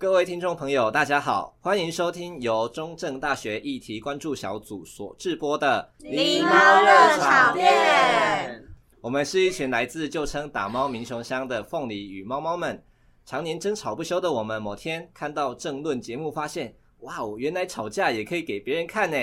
[0.00, 8.64] 各位听众朋友，大家好，欢迎收听由中正大学议题关注小组所制播的《狸猫热炒店》。
[9.02, 12.82] 我们是一群来自旧称打猫民雄乡的凤梨与猫猫们，
[13.26, 19.18] 常年争吵不休的我们，某天看到政论节目，发现哇哦，原来吵架也可以给别人看呢。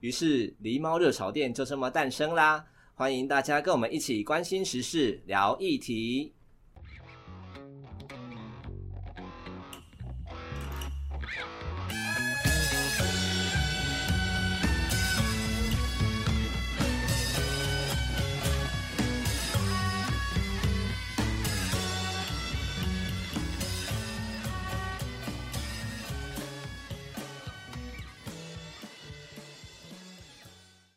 [0.00, 2.64] 于是狸猫热炒店就这么诞生啦。
[2.94, 6.32] 欢迎大家跟我们一起关心时事，聊议题。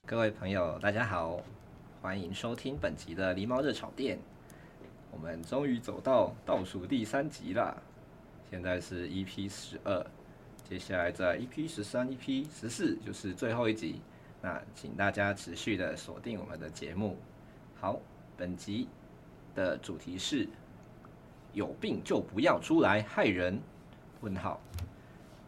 [0.09, 1.39] 各位朋友，大家好，
[2.01, 4.17] 欢迎收听本集的狸猫热炒店。
[5.11, 7.79] 我们终于走到倒数第三集了，
[8.49, 10.03] 现在是 EP 十二，
[10.67, 14.01] 接下来在 EP 十三、EP 十四就是最后一集。
[14.41, 17.15] 那请大家持续的锁定我们的节目。
[17.75, 17.99] 好，
[18.35, 18.87] 本集
[19.53, 20.49] 的主题是：
[21.53, 23.61] 有病就不要出来害人？
[24.21, 24.59] 问号。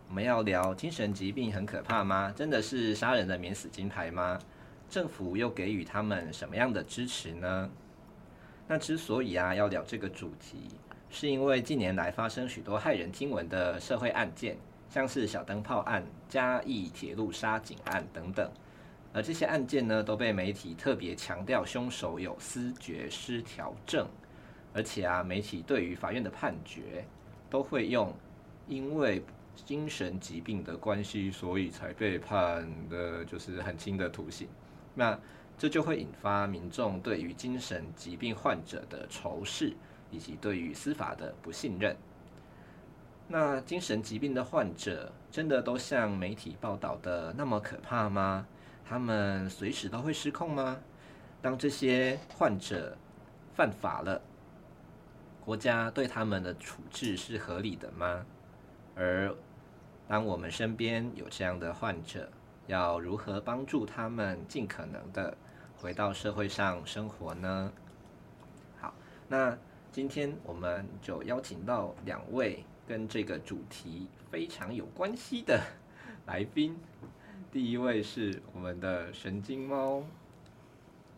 [0.08, 2.32] 我们要聊精神疾病很可怕吗？
[2.36, 4.38] 真的是杀人的免死金牌吗？
[4.92, 7.70] 政府又给予他们什么样的支持呢？
[8.68, 10.68] 那之所以啊要聊这个主题，
[11.10, 14.58] 是因为近年来发生许多骇人听闻的社会案件，
[14.90, 18.52] 像是小灯泡案、嘉义铁路杀警案等等，
[19.14, 24.06] 而这些案件呢都被媒体特别强调凶手有思觉失调症，
[24.74, 27.06] 而且啊媒体对于法院的判决
[27.50, 28.14] 都会用
[28.68, 29.24] 因为
[29.56, 34.50] 精神疾病的关系，所以才被判的就是很轻的徒刑。
[34.96, 35.20] 那
[35.58, 39.76] 这就会引发民众对于精神疾病患者的仇视，
[40.10, 41.96] 以及对于司法的不信任。
[43.28, 48.46] 那精神疾病的患者真的都像媒体报道的那么可怕吗？
[48.84, 50.78] 他们随时都会失控吗？
[51.42, 52.98] 当这些患者
[53.54, 54.22] 犯法了，
[55.46, 58.26] 国家对他们的处置是合理的吗？
[58.96, 59.34] 而
[60.08, 62.30] 当我们身边有这样的患者，
[62.68, 65.36] 要如何帮助他们尽可能的
[65.78, 67.72] 回到社会上生活呢？
[68.80, 68.94] 好，
[69.28, 69.58] 那
[69.92, 75.62] 今天我们就邀请到两位跟这个主题非常有关系的
[76.26, 76.78] 来宾。
[77.52, 80.04] 第一位是我们的神经猫。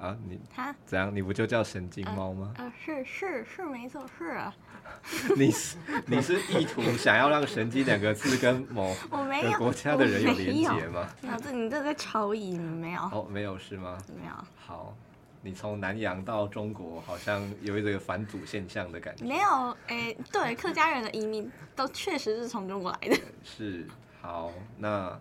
[0.04, 1.16] 啊，你他怎样？
[1.16, 2.54] 你不就叫神经猫吗？
[2.58, 4.54] 啊，是是是没错，是啊。
[5.38, 5.78] 你是
[6.08, 11.08] 你是意图想要让“神经”两个字跟某 个国家的人有连结吗？
[11.24, 13.02] 没有，这你这在超译，没有。
[13.04, 13.98] 哦，没有是吗？
[14.20, 14.34] 没有。
[14.58, 14.94] 好，
[15.42, 19.24] 你从南洋到中国，好像有一个返祖现象的感觉。
[19.24, 23.18] 没有，哎、欸，对，客家人的移民都确实是从中国来的。
[23.42, 23.88] 是，
[24.22, 25.18] 好，那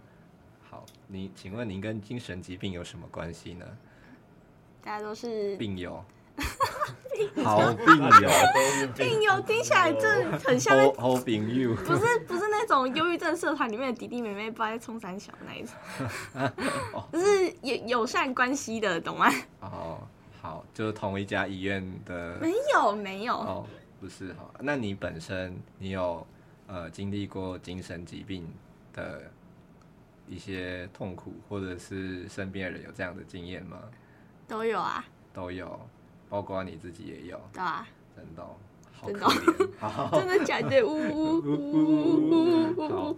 [0.69, 3.65] 好，你请问您跟精神疾病有什么关系呢？
[4.83, 6.05] 大家都是病友，
[7.45, 8.31] 好 病友，
[8.97, 9.41] 病友。
[9.43, 15.73] 听起来就很像好，好病友，不是不是那种忧郁症社团里面的弟弟妹妹不爱冲三小那一种，
[17.13, 19.31] 就是友友善关系的，懂吗？
[19.61, 20.01] 哦，
[20.41, 23.67] 好，就是同一家医院的，没有没有，哦，
[24.01, 26.27] 不是哈，那你本身你有
[26.67, 28.47] 呃经历过精神疾病
[28.93, 29.23] 的
[30.29, 33.79] 一些痛苦，或者是身边的人有这样的经验吗？
[34.49, 35.81] 都有啊，都有，
[36.29, 38.43] 包括你自己也有，对啊，真的，
[38.93, 40.83] 好可怜， 真的假的？
[40.83, 43.17] 呜呜呜呜呜，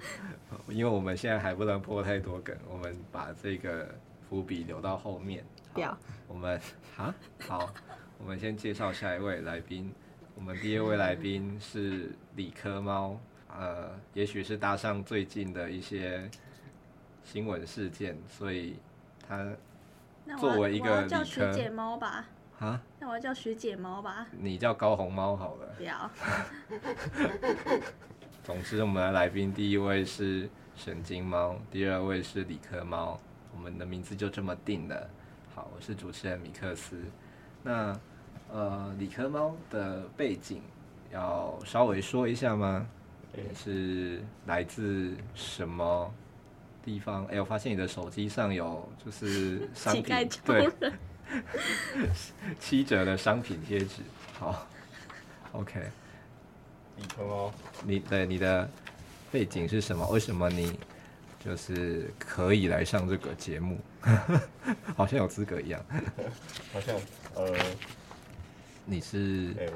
[0.69, 3.93] 因为我们现在还不能破太多梗，我们把这个
[4.29, 5.45] 伏笔留到后面。
[5.73, 5.97] 不要，
[6.29, 6.61] 我们
[6.97, 7.15] 啊，
[7.47, 7.69] 好，
[8.19, 9.93] 我们先介绍下一位来宾。
[10.37, 13.19] 我们第一位来宾是理科猫，
[13.49, 16.31] 呃，也许是搭上最近的一些
[17.25, 18.77] 新闻事件，所以
[19.27, 19.49] 他。
[20.39, 22.25] 作为一个叫学姐猫吧，
[22.59, 24.27] 啊，那我要叫学姐猫吧。
[24.33, 25.75] 你叫高红猫好了。
[25.77, 26.11] 不要。
[28.43, 33.19] 总之，我们的来宾第一位是神经猫，第二位是理科猫，
[33.55, 35.09] 我们的名字就这么定了。
[35.55, 37.01] 好，我是主持人米克斯。
[37.63, 37.99] 那
[38.53, 40.63] 呃，理科猫的背景
[41.13, 42.87] 要稍微说一下吗？
[43.55, 46.15] 是来自什么？
[46.85, 50.71] 地方，哎、欸，我发现你的手机上有就是 商品，对，
[52.61, 54.03] 七折的商品贴纸。
[54.39, 54.67] 好
[55.53, 55.81] ，OK。
[56.97, 57.53] 理科哦，
[57.83, 58.71] 你的你的
[59.33, 60.07] 背景是什么？
[60.09, 60.79] 为什么你
[61.45, 63.79] 就是可以来上这个节目？
[64.95, 65.85] 好像有资格一样。
[66.73, 66.95] 好像
[67.35, 67.53] 呃，
[68.85, 69.73] 你是、欸、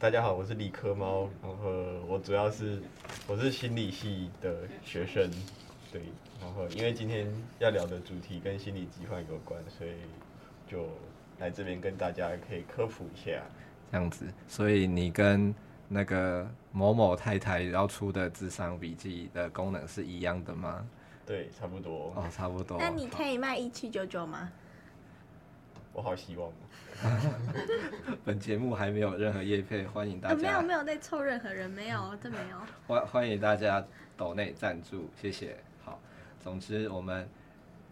[0.00, 1.70] 大家好，我是理科猫，然后
[2.08, 2.82] 我主要是
[3.28, 5.30] 我是心理系的学生，
[5.92, 6.02] 对，
[6.40, 7.26] 然后因为今天
[7.58, 9.92] 要聊的主题跟心理疾患有关，所以
[10.66, 10.86] 就
[11.38, 13.42] 来这边跟大家可以科普一下，
[13.90, 14.26] 这样子。
[14.46, 15.54] 所以你跟
[15.88, 20.86] 那个某某太太要出的智商笔记的功能是一样的吗？
[21.24, 22.12] 对，差不多。
[22.14, 22.78] 哦，差不多。
[22.78, 24.50] 那你可以卖一七九九吗？
[25.92, 26.52] 我好希望。
[28.24, 30.34] 本节目还没有任何业配，欢迎大家。
[30.34, 32.56] 呃、没有没有在凑任何人，没有，这没有。
[32.86, 33.84] 欢欢迎大家
[34.16, 35.56] 抖内赞助，谢谢。
[36.46, 37.28] 好，总之我们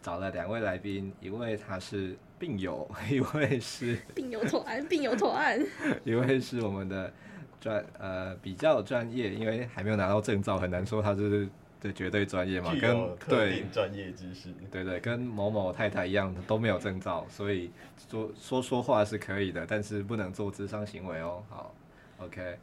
[0.00, 5.58] 找了两位来宾，一位他是病友，一位是病友投案，病友投案，
[6.04, 7.12] 一位是我们的
[7.60, 11.48] 专呃比较专业，因为还没有拿到证照，很难说他是。
[11.80, 12.96] 对，绝对专业嘛，跟
[13.28, 17.70] 对专业知识，对对，跟某某太太一样都没有证照，所以
[18.08, 21.42] 说说说话是可以的，但是不能做智商行为哦。
[21.50, 21.74] 好
[22.20, 22.56] ，OK，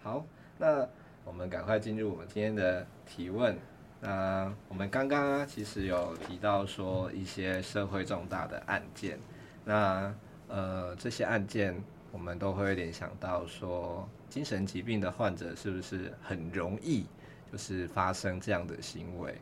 [0.00, 0.24] 好，
[0.58, 0.88] 那
[1.24, 3.58] 我们赶快进入我们今天的提问。
[4.00, 9.18] 那我们刚刚其实有提到说一些社会重大的案件，
[9.64, 10.14] 那
[10.48, 11.74] 呃这些案件
[12.12, 17.06] 我们都会联想到说精神疾病的患者是不是很容易？
[17.50, 19.34] 就是发生这样的行为，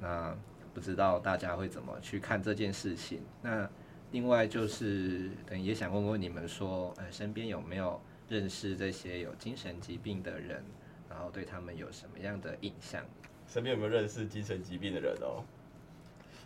[0.00, 0.32] 那
[0.72, 3.20] 不知道大家会怎么去看这件事情？
[3.42, 3.68] 那
[4.12, 10.64] 另外就是，等也想问问你们说，呃，身边有没有认识这些有精神疾病的人，
[11.10, 13.04] 然后对他们有什么样的印象？
[13.52, 15.44] 身边有没有认识精神疾病的人哦？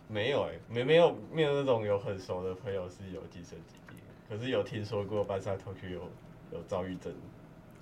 [0.09, 6.01] 没有哎、欸，没没有没有那种有很熟的朋友是有精神疾病，可是有听说过班上同学有
[6.51, 7.13] 有躁郁症。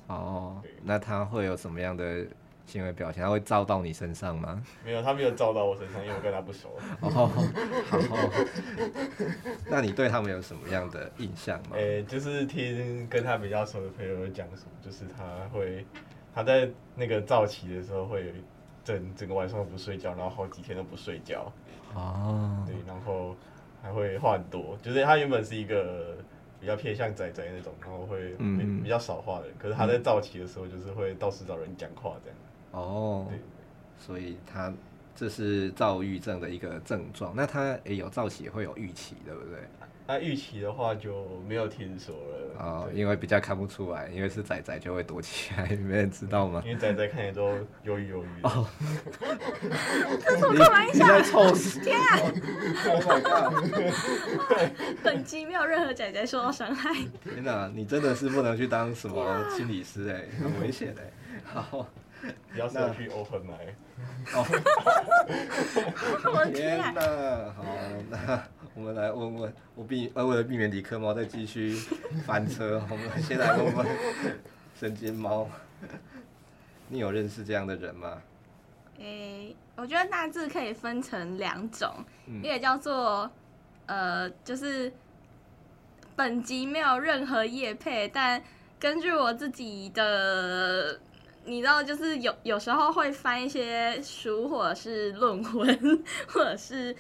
[0.08, 2.26] 哦，那他会有什么样的？
[2.68, 4.60] 行为表现，他会照到你身上吗？
[4.84, 6.76] 没有，他没有照到我身上，因为我跟他不熟。
[7.02, 7.30] 哦，好。
[9.70, 11.76] 那你对他们有什么样的印象吗？
[11.76, 15.86] 诶、欸，就是听跟他比较熟的朋友有讲什么，就是他会
[16.34, 18.34] 他在那个躁起的时候会
[18.86, 21.52] 整整个晚上都不睡觉，然后好几天都不睡觉。
[21.94, 22.64] 哦。
[22.66, 23.36] 对，然后
[23.82, 26.16] 还会话很多，就是他原本是一个
[26.62, 28.34] 比较偏向仔仔那种，然后会
[28.82, 32.38] 比较少话的人，可是他在躁期的时候就是会到处找人讲话这样。
[32.72, 33.40] 哦，对，
[33.98, 34.74] 所以他
[35.16, 37.34] 这是躁郁症的一个症状。
[37.36, 39.60] 那他也有躁期，也会有预期，对不对？
[40.08, 42.60] 那预期的话就没有听说了。
[42.60, 46.62] 哦，因为比较看不出来，因为是仔仔就会躲起来，没人知道吗？
[46.64, 47.50] 因为仔仔看起来都
[47.84, 48.42] 忧郁忧郁。
[48.44, 48.68] 哦，
[50.24, 50.94] 这是我开玩笑。
[50.94, 51.80] 你在臭死！
[51.80, 52.20] 天啊
[52.86, 53.54] ！Oh！
[55.04, 56.94] 本集没有任何仔仔受到伤害。
[57.24, 61.12] 天哪，你真的是不能去当什么心理师哎，很危险哎。
[61.44, 61.88] 好。
[62.52, 63.54] 你要是去 open 麦，
[66.34, 66.92] 我 天哪！
[67.56, 67.64] 好，
[68.10, 68.44] 那
[68.76, 71.72] 我们来问问，我避呃为了避免理科猫再继续
[72.26, 73.88] 翻车，我们先来问问
[74.78, 75.50] 神经猫，
[76.90, 78.22] 你有认识这样的人吗？
[79.00, 79.06] 诶、
[79.48, 81.90] 欸，我觉得大致可以分成两种，
[82.28, 83.32] 嗯、一个叫做
[83.86, 84.92] 呃，就是
[86.16, 88.42] 本集没有任何业配，但
[88.78, 91.00] 根据我自己的。
[91.48, 96.96] 你知道，就是有有时候会翻一些书，或者是论文， 或者是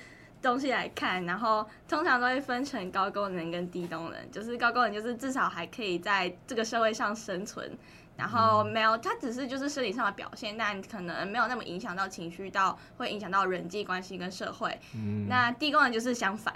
[0.45, 4.31] 东西来看，然后通常都会分成高功能跟低功能。
[4.31, 7.69] 就是高功能，就是至少还可以在这个社会上生存，
[8.15, 14.80] 然后没有，它只是就是生理上的表现，但可能没有那么影响到情绪，到会影响到人际关系跟社会。
[15.28, 16.56] 那低功能就是相反。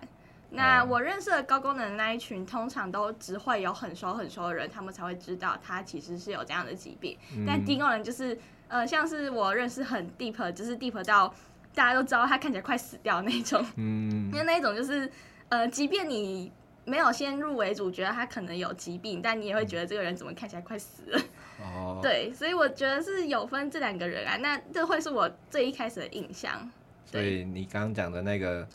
[0.51, 7.15] 那我认识的高功能的那一群，通常都只会有很熟很熟的人，他们才会知道他其实是有这样的疾病。
[7.35, 8.35] 嗯、但低功能就是，
[8.67, 11.31] 呃，像是我认识很 deep，就是 deep 到
[11.79, 13.65] 大家都知道他看起来快死掉那种。
[13.77, 14.29] 嗯。
[14.33, 15.09] 因为那一种就是，
[15.47, 16.51] 呃，即便你
[16.83, 21.21] 没有先入为主觉得他可能有疾病，但你也会觉得这个人怎么看起来快死了。
[21.61, 21.99] 哦。
[22.03, 24.35] 对，所以我觉得是有分这两个人啊。
[24.37, 26.69] 那这会是我最一开始的印象。
[27.05, 28.67] 所以你刚刚讲的那个。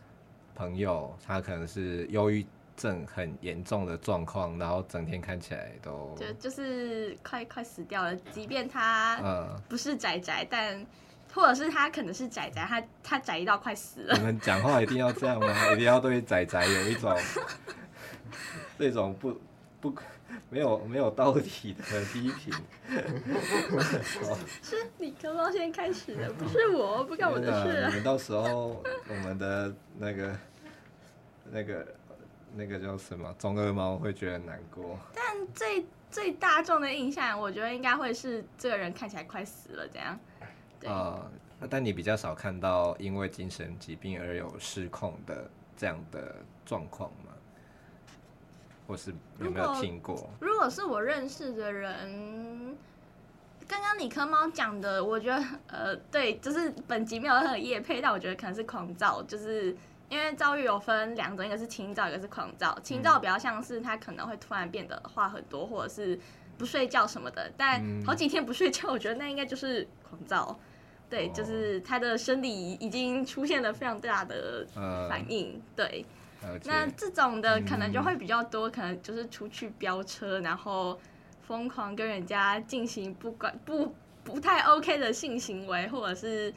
[0.56, 2.46] 朋友，他可能是忧郁
[2.76, 8.14] 症很严重的状况，然后整天看起来都就就是快快死掉了。
[8.30, 9.18] 即便他
[9.68, 10.86] 不是宅宅，嗯、但
[11.34, 14.16] 或者是他可能是仔仔，他他宅到快死了。
[14.16, 15.52] 你们讲话一定要这样吗？
[15.74, 17.12] 一定要对仔仔有一种
[18.78, 19.40] 这种不
[19.80, 19.94] 不
[20.48, 22.54] 没有没有道理的批评？
[24.62, 27.88] 是你刚刚先开始的，不是我，不干我的事、啊。
[27.88, 30.38] 你们到时候我们的那个
[31.50, 31.86] 那个
[32.54, 34.98] 那个叫什么中二猫会觉得难过。
[35.12, 40.16] 但最最大众的印象，我觉得应该会是这个人看起来快死了这样。
[40.84, 41.26] 对啊、
[41.60, 46.36] 呃，但你比较少看到因为精神疾病而有失控的这样的
[46.66, 47.32] 状况吗？
[48.86, 50.14] 或是有没有听过？
[50.14, 52.76] 如果，如果是我认识的人，
[53.66, 59.74] 刚刚理科猫讲的，我觉得呃，对，就是本集没有任何夜配，但我觉得可能是狂躁，就是
[60.10, 62.78] 因为躁郁有分两种，一个是轻躁，一个是狂躁。
[62.80, 66.20] 轻躁比较像是他可能会突然变得话很多，或者是
[66.58, 70.58] 不睡觉什么的，但好几天不睡觉，我觉得那应该就是狂躁。
[71.14, 74.66] 对，就是他的生理已经出现了非常大的
[75.08, 75.62] 反应。
[75.76, 76.04] 对。
[76.64, 80.98] 那这种的可能就会比较多，嗯、可能就是出去飙车，然后
[81.46, 83.94] 疯狂跟人家进行不管不
[84.24, 86.52] 不太 OK 的性行为，或者是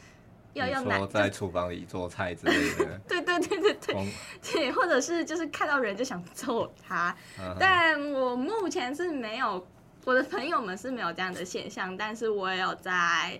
[0.53, 2.99] 要要男在厨房里做菜之类的。
[3.07, 7.15] 对对对对对，对，或者是就是看到人就想揍他。
[7.39, 9.65] 嗯、但我目前是没有，
[10.03, 13.39] 我的朋友们是没有这样的现象，但是我也有在。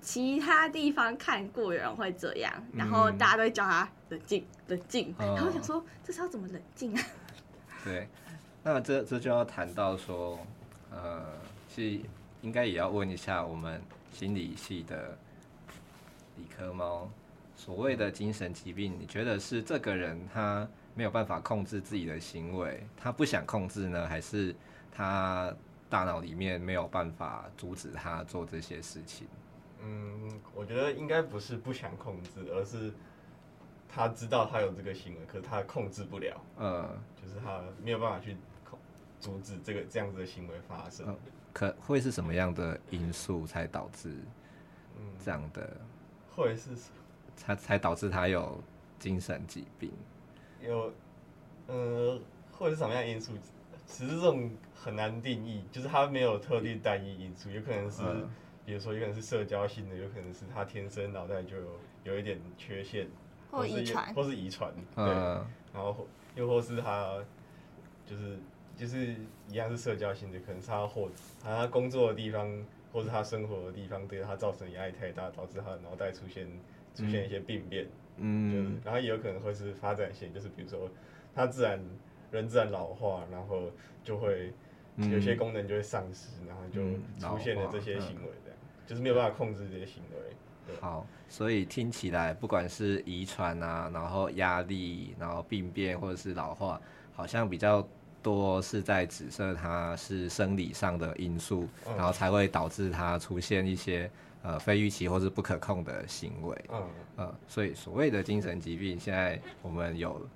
[0.00, 5.14] 其他地方看过有人会这样，然后大家都会叫他冷静、冷静。
[5.18, 7.02] 然后想说，这是要怎么冷静啊？
[7.84, 8.08] 对，
[8.62, 10.38] 那这这就要谈到说，
[10.90, 11.24] 呃，
[11.68, 12.08] 其实
[12.42, 13.80] 应该也要问一下我们
[14.12, 15.18] 心理系的
[16.36, 17.08] 理科猫，
[17.56, 24.54] 所谓的精神疾病，你觉得是这个人他没有办法控制自己的行为，他不想控制呢，还是
[24.92, 25.52] 他
[25.88, 29.26] 大脑里面没有办法阻止他做这些事情？
[29.80, 32.92] 嗯，我觉得应该不是不想控制，而是
[33.88, 36.40] 他知道他有这个行为，可是他控制不了。
[36.58, 36.88] 嗯，
[37.22, 38.36] 就是他没有办法去
[38.68, 38.78] 控
[39.20, 41.06] 阻止这个这样子的行为发生。
[41.08, 41.16] 嗯，
[41.52, 44.16] 可会是什么样的因素才导致
[45.24, 45.76] 这样的？
[46.34, 46.70] 会是
[47.36, 48.60] 才才导致他有
[48.98, 49.92] 精神疾病？
[50.60, 50.92] 有，
[51.68, 52.20] 呃，
[52.50, 53.32] 会是什么样因素？
[53.86, 58.02] 其实这种很难定义，就是他没有特定单一因素，有可能是。
[58.02, 58.28] 嗯
[58.68, 63.08] 比如说，有可能是社交性的，有可能是他天生脑袋就有有一点缺陷，
[63.50, 67.16] 或遗传，或是遗传，对，嗯、然后又或是他
[68.04, 68.36] 就是
[68.76, 69.16] 就是
[69.48, 71.08] 一样是社交性的，可能是他或
[71.42, 76.46] 他工作的地方，或是他生活的地方对他造成压力太大，导致他的脑袋出现
[76.94, 77.86] 出现一些病变，
[78.18, 80.90] 嗯，就是然后也有可能会是发展性，就是比如说
[81.34, 81.80] 他自然
[82.30, 83.70] 人自然老化，然后
[84.04, 84.52] 就会
[84.98, 86.82] 有些功能就会丧失，然后就
[87.18, 88.28] 出现了这些行为。
[88.88, 90.76] 就是没有办法控制这些行为。
[90.80, 96.80] 好，所以听起来，不管是遗传啊，然后压力，然后病变或者是老化，
[97.12, 97.86] 好像比较
[98.22, 104.10] 多是在指涉它是生理上的因素，嗯、然后才会导致它出现一些
[104.42, 106.64] 呃非预期或是不可控的行为。
[106.70, 106.82] 嗯，
[107.16, 110.26] 呃，所以所谓的精神疾病，现在我们有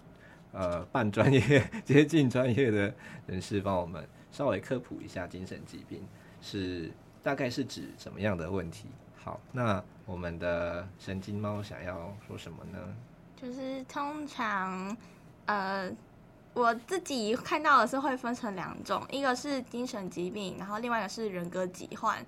[0.53, 2.95] 呃半专业、接近专业的
[3.27, 6.03] 人士帮我们稍微科普一下精神疾病
[6.41, 6.91] 是。
[7.23, 8.87] 大概是指什么样的问题？
[9.23, 12.79] 好，那我们的神经猫想要说什么呢？
[13.41, 14.97] 就是通常，
[15.47, 15.91] 呃，
[16.55, 22.25] 我自己看到的是会分成两种，一个是精神疾病，然后另外一个是人格疾患。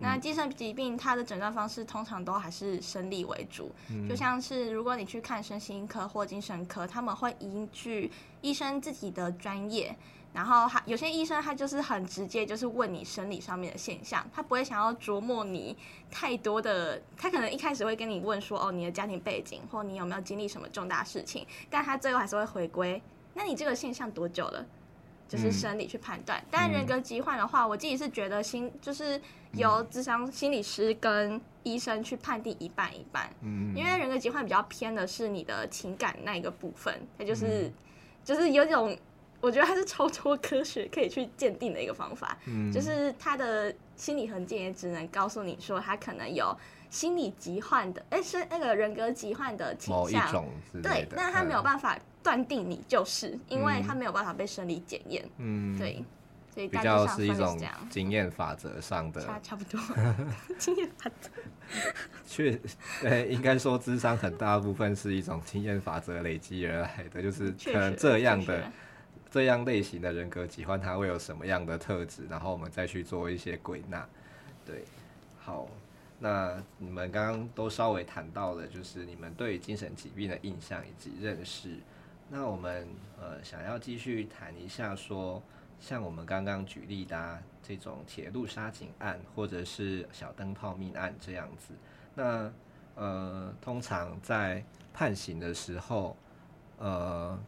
[0.00, 9.94] 那精神疾病它的诊断方式通常都还是生理为主，嗯、就像是如果你去看身心科或精神科，他们会依据医生自己的专业。
[10.32, 15.76] 然后他有些医生他就是很直接，就是问你生理上面的现象，他不会想要琢磨你
[16.10, 23.02] 太多的，他可能一开始会跟你问说，哦，你的家庭背景，或你有没有经历什么重大事情，但他最后还是会回归，
[23.34, 24.64] 那你这个现象多久了？
[25.28, 26.38] 就是生理去判断。
[26.38, 29.20] 嗯、但人格疾患的话，我自己是觉得心就是
[29.52, 37.72] 由智商心理师跟医生去判定一半一半，嗯，因为人格疾患比较偏的是你的情感那一个部分，它就是、嗯、
[38.24, 38.96] 就是有种。
[39.42, 46.56] 我觉得它是超脱科学可以去鉴定的一个方法，嗯，就是他的心理痕迹也只能告诉你说他可能有
[46.88, 50.46] 心理疾患的，哎，是那个人格疾患的倾向，
[50.80, 56.04] 对，那他没有办法断定你就是，嗯、因为他没有办法被生理检验，嗯，对，
[56.54, 59.80] 所以大比较是一种经验法则上的，差差不多，
[60.56, 61.30] 经验法则，
[62.28, 62.56] 确，
[63.00, 68.70] 对，应该说智商很大部分是一种经验法则累积而来的，就是可能这样的。
[69.32, 72.26] 这样类型的人格疾患，他会有什么样的特质？
[72.28, 74.06] 然后我们再去做一些归纳。
[74.66, 74.84] 对，
[75.38, 75.66] 好，
[76.18, 81.78] 那你们刚刚都稍微谈到了，就是你们对精神疾病的印象以及认识。
[82.28, 82.86] 那我们
[83.18, 85.42] 呃想要继续谈一下说，说
[85.80, 91.72] 像我们刚刚举例的、啊、这种铁路杀警案，或者是小灯泡命案这样子。
[92.14, 92.52] 那
[92.96, 94.62] 呃，通常在
[94.92, 96.14] 判刑的时候，
[96.76, 97.42] 呃，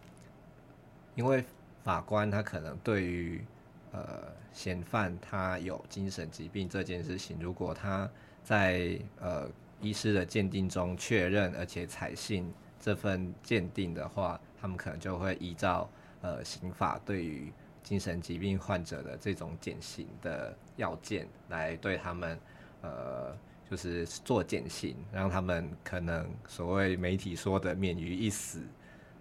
[1.14, 1.44] 因为
[1.84, 3.44] 法官他可能对于
[3.92, 8.10] 呃嫌犯他有精神疾病这件事情，如果他
[8.42, 9.48] 在呃
[9.80, 12.50] 医师的鉴定中确认而且采信
[12.80, 15.88] 这份鉴定的话，他们可能就会依照
[16.22, 22.38] 呃刑法对于精神疾病患者的这种减刑的要件，来对他们
[22.80, 23.36] 呃
[23.70, 28.62] 就是做减刑，让他们可能所谓媒体说的免于一死。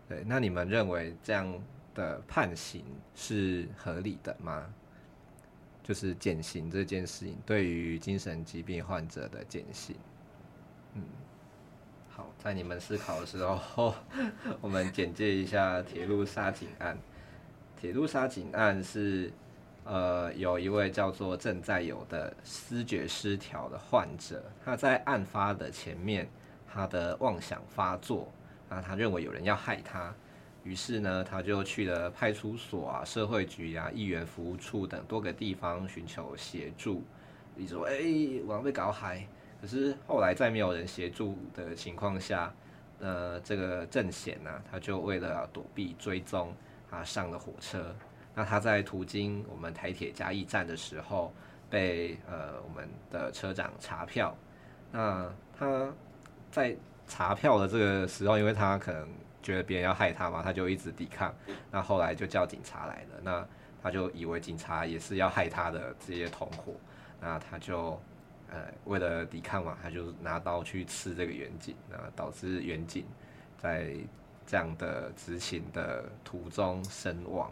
[0.07, 1.53] 对，那你们认为这样
[1.93, 2.83] 的判刑
[3.15, 4.65] 是合理的吗？
[5.83, 9.93] 就是减刑这件事情，对于精神疾病患者的减刑，
[10.93, 11.03] 嗯，
[12.09, 13.93] 好，在你们思考的时候，
[14.61, 16.97] 我们简介一下铁路杀警案。
[17.75, 19.29] 铁路杀警案是，
[19.83, 26.29] 呃，有一位叫做郑在友的思觉失调的患者，他在案发的前面，
[26.65, 28.31] 他的妄想发作，
[28.69, 30.15] 那他认为有人要害他。
[30.63, 37.03] 于是呢，他就去了派出所啊、社会局啊、议员服务处等多个地方寻求协助。
[37.53, 39.27] 你说：“哎、欸，我要被搞害。”
[39.61, 42.53] 可是后来在没有人协助的情况下，
[42.99, 46.53] 呃，这个郑贤呢，他就为了躲避追踪，
[46.89, 47.93] 他上了火车。
[48.33, 51.33] 那他在途经我们台铁嘉义站的时候，
[51.69, 54.33] 被呃我们的车长查票。
[54.93, 55.29] 那
[55.59, 55.93] 他
[56.51, 56.73] 在
[57.05, 59.07] 查票的这个时候，因为他可能。
[59.43, 61.31] 觉得别人要害他嘛，他就一直抵抗。
[61.69, 63.47] 那后来就叫警察来了，那
[63.83, 66.73] 他就以为警察也是要害他的这些同伙，
[67.19, 67.99] 那他就
[68.49, 73.05] 呃为了抵抗嘛，他就拿刀去刺这个员警，那导致员警
[73.57, 73.93] 在
[74.47, 77.51] 这样的执勤的途中身亡，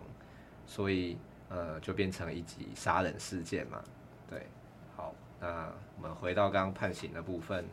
[0.66, 1.18] 所以
[1.50, 3.84] 呃就变成一起杀人事件嘛。
[4.30, 4.48] 对，
[4.96, 7.66] 好，那我们回到刚刚判刑的部分。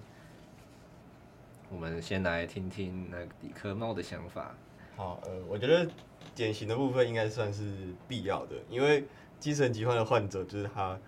[1.71, 4.55] 我们先来听听那个理科猫的想法。
[4.97, 5.89] 好，呃，我觉得
[6.35, 9.05] 典型的部分应该算是必要的，因为
[9.39, 10.99] 精神疾患的患者就是他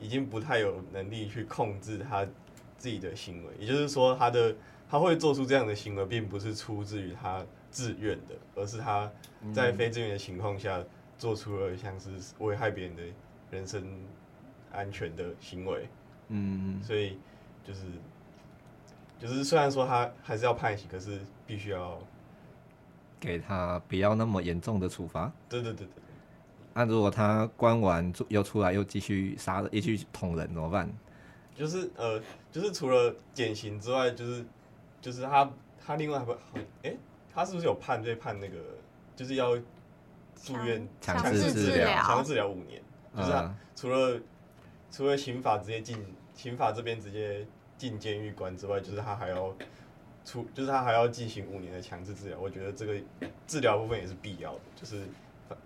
[0.00, 2.26] 已经不太有能力去控制他
[2.76, 4.54] 自己的行为，也就是说，他的
[4.90, 9.10] 他会做出这样的行为，并不是出自于他自愿的，而是他
[9.54, 10.82] 在非自愿的情况下
[11.16, 12.10] 做出了像是
[12.40, 13.02] 危害别人的
[13.52, 13.84] 人身
[14.72, 15.88] 安全的行为。
[16.28, 17.18] 嗯，所以
[17.64, 17.82] 就是。
[19.18, 21.98] 就是虽然说他还是要判刑，可是必须要
[23.18, 25.32] 给他不要那么严重的处罚。
[25.48, 26.02] 对对对对。
[26.72, 30.88] 那如果他关完又出来又继续杀人，继续捅人怎么办？
[31.56, 34.44] 就是呃，就是除了减刑之外，就是
[35.00, 35.50] 就是他
[35.84, 36.34] 他另外还会
[36.84, 36.98] 哎、欸，
[37.34, 38.56] 他是不是有判罪判那个
[39.16, 39.56] 就是要
[40.36, 42.80] 住院强制治疗强制治疗五年？
[43.16, 44.24] 就是他除了、嗯、
[44.92, 45.98] 除了刑法直接进
[46.34, 47.44] 刑法这边直接。
[47.78, 49.54] 进监狱关之外，就是他还要
[50.24, 52.38] 出，就是他还要进行五年的强制治疗。
[52.38, 53.00] 我觉得这个
[53.46, 55.04] 治疗部分也是必要的，就是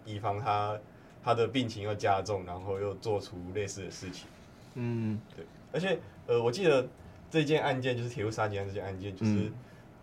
[0.05, 0.79] 以防他
[1.25, 4.29] 他的病情又加重，然后又做出类似的事情。
[4.75, 5.45] 嗯，对。
[5.73, 6.87] 而且呃，我记得
[7.31, 9.51] 这件案件就是铁路杀警案这件案件，就是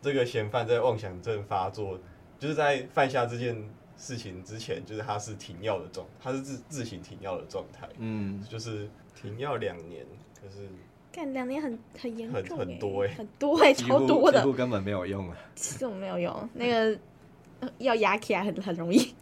[0.01, 1.99] 这个嫌犯在妄想症发作，
[2.39, 3.55] 就是在犯下这件
[3.97, 7.87] 事情之前，就是他是停药的状，他是自自行停药的状态。
[7.99, 10.03] 嗯，就是停药两年，
[10.41, 10.67] 可是。
[11.11, 16.99] 干两年很很严重，很很多哎，很多哎，超多的，根本没有用啊，这种没有用，那个
[17.79, 19.15] 要压起来很很容易。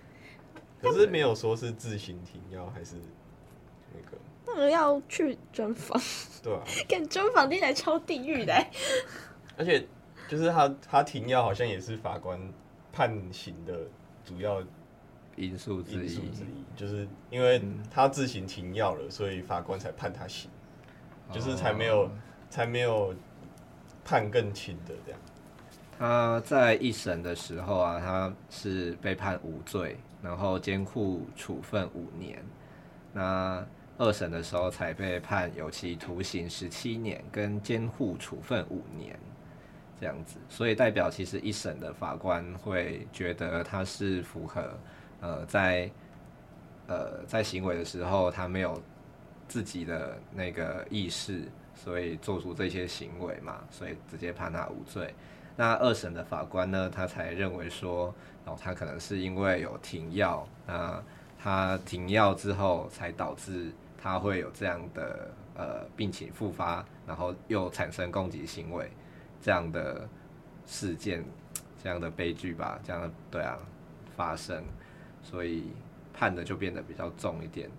[0.80, 2.96] 可是没有说是自行停药还是
[3.92, 6.00] 那个，那个要去专访，
[6.42, 8.54] 对啊， 干专访听起来超地狱的，
[9.58, 9.86] 而且
[10.28, 12.40] 就是他他停药好像也是法官
[12.92, 13.80] 判刑的
[14.24, 14.62] 主要
[15.36, 16.20] 因素之一，
[16.76, 20.50] 就是因为他自行停药了，所以法官才判他刑。
[21.32, 22.10] 就是才没有，oh.
[22.48, 23.14] 才没有
[24.04, 25.20] 判更轻的这样。
[25.98, 32.44] 他在一审的时候啊，他是被判无罪，然后监护处分五年。
[33.12, 33.66] 那
[33.98, 39.18] 二审的时候才被判有期徒刑十七年，跟监护处分五年
[40.00, 40.38] 这样子。
[40.48, 44.78] 所以代表其实一审的法官会觉得他是符合
[45.20, 45.90] 呃在
[46.86, 48.80] 呃在行为的时候他没有。
[49.48, 51.42] 自己的那个意识，
[51.74, 55.14] 所以做出这些行为嘛，所以直接判他无罪。
[55.56, 61.02] 那二审的法官呢，他才认为说，哦，他可能是因为有停药，那
[61.38, 68.90] 他停药之后才导致他会有这样的呃病情复发，然后又产生攻击行为
[69.40, 70.06] 这样的
[70.66, 71.24] 事件，
[71.82, 73.58] 这样的悲剧吧，这样的对啊
[74.14, 74.62] 发生，
[75.22, 75.72] 所以
[76.12, 77.70] 判的就变得比较重一点。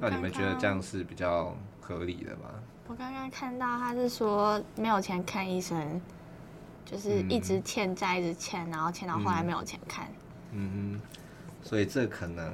[0.00, 2.50] 那你们觉得这样是比较合理的吗？
[2.88, 6.00] 我刚刚看到他是说没有钱看医生，
[6.84, 10.06] 就是一直欠债，一直欠，然后欠到后来没有钱看。
[10.52, 11.18] 嗯哼，
[11.62, 12.52] 所以这可能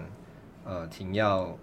[0.65, 1.57] 呃停药，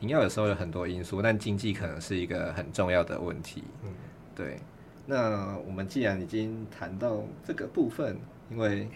[0.00, 3.62] 停药有时候有很多因素，但经济可能是一个很重要的问题。
[3.84, 3.90] 嗯，
[4.34, 4.58] 对。
[5.06, 8.16] 那我们既然已经谈到这个部分，
[8.50, 8.88] 因为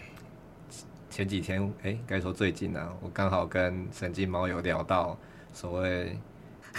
[1.15, 5.17] 前几天，哎、欸，该说最近呢、啊，我刚好跟神经猫有聊到
[5.53, 6.19] 所谓，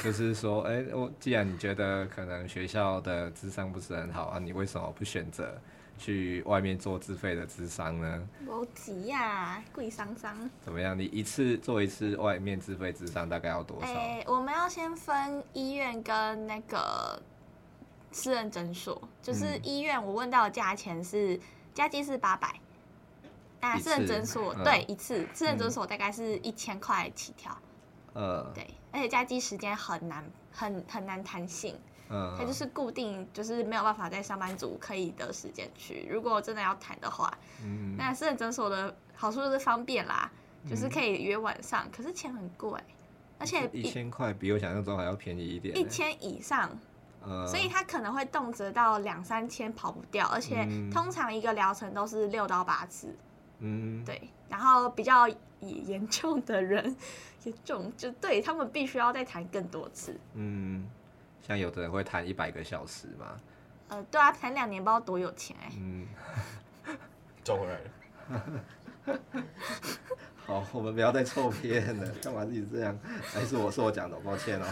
[0.04, 5.58] 就是说，哎、欸，我既然你觉得可能学校的智商不是很好啊，你为什么不选择
[5.96, 8.28] 去外面做自费的智商呢？
[8.46, 10.50] 我急呀，贵桑桑。
[10.60, 10.98] 怎么样？
[10.98, 13.86] 你一次做一次外面自费智商大概要多少？
[13.86, 17.18] 哎、欸，我们要先分医院跟那个
[18.12, 21.40] 私人诊所，就是医院我问到的价钱是
[21.72, 22.54] 加计是八百。
[23.60, 27.56] 啊，私人诊所、嗯、对一次，私人诊所大概是一千块起跳。
[28.14, 31.78] 呃，对，而且加机时间很难，很很难弹性。
[32.08, 36.06] 嗯，它就是固定，就是没有办法在上班族可以的时间去。
[36.08, 40.30] 如果真的要谈的话，嗯，那私人诊所的好处就是方便啦，
[40.62, 42.80] 嗯、就是可以约晚上，可是钱很贵，
[43.38, 46.70] 而且一千块比我想象中还要便宜一点，一千以上。
[47.44, 53.12] 所以它可能会动辄到两三千跑不掉，而且通常一个疗程都是六到八次。
[53.60, 55.26] 嗯，对，然后比较
[55.60, 56.96] 严重的人，
[57.44, 60.14] 严重就对他们必须要再谈更多次。
[60.34, 60.86] 嗯，
[61.42, 63.40] 像有的人会谈一百个小时嘛。
[63.88, 65.76] 呃，对啊，谈两年不知道多有钱哎、 欸。
[65.78, 66.06] 嗯，
[67.42, 69.20] 赚回来了。
[70.44, 72.96] 好，我们不要再凑片了，干嘛自己这样？
[73.32, 74.66] 还是我是我讲的，抱歉哦。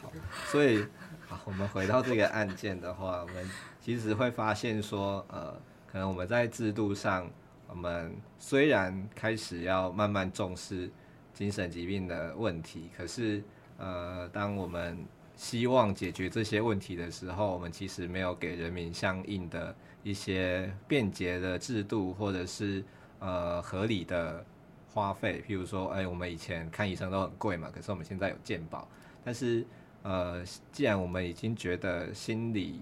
[0.00, 0.12] 好，
[0.46, 0.86] 所以
[1.26, 5.52] 好，我们回到这个案件的话，我们其实会发现说，呃，
[5.90, 7.28] 可能我们在制度上。
[7.70, 10.90] 我们虽然开始要慢慢重视
[11.32, 13.42] 精神疾病的问题，可是，
[13.78, 14.98] 呃，当我们
[15.36, 22.84] 希望解决这些问题的时候，我们其实没有给人民相应的一些便捷的制度，或者是
[23.20, 24.44] 呃合理的
[24.92, 25.42] 花费。
[25.48, 28.86] 譬如说，哎，我们以前看医生都很贵嘛，可是我们现在有健保。
[29.24, 29.64] 但是，
[30.02, 32.80] 呃，既然我们已经觉得心理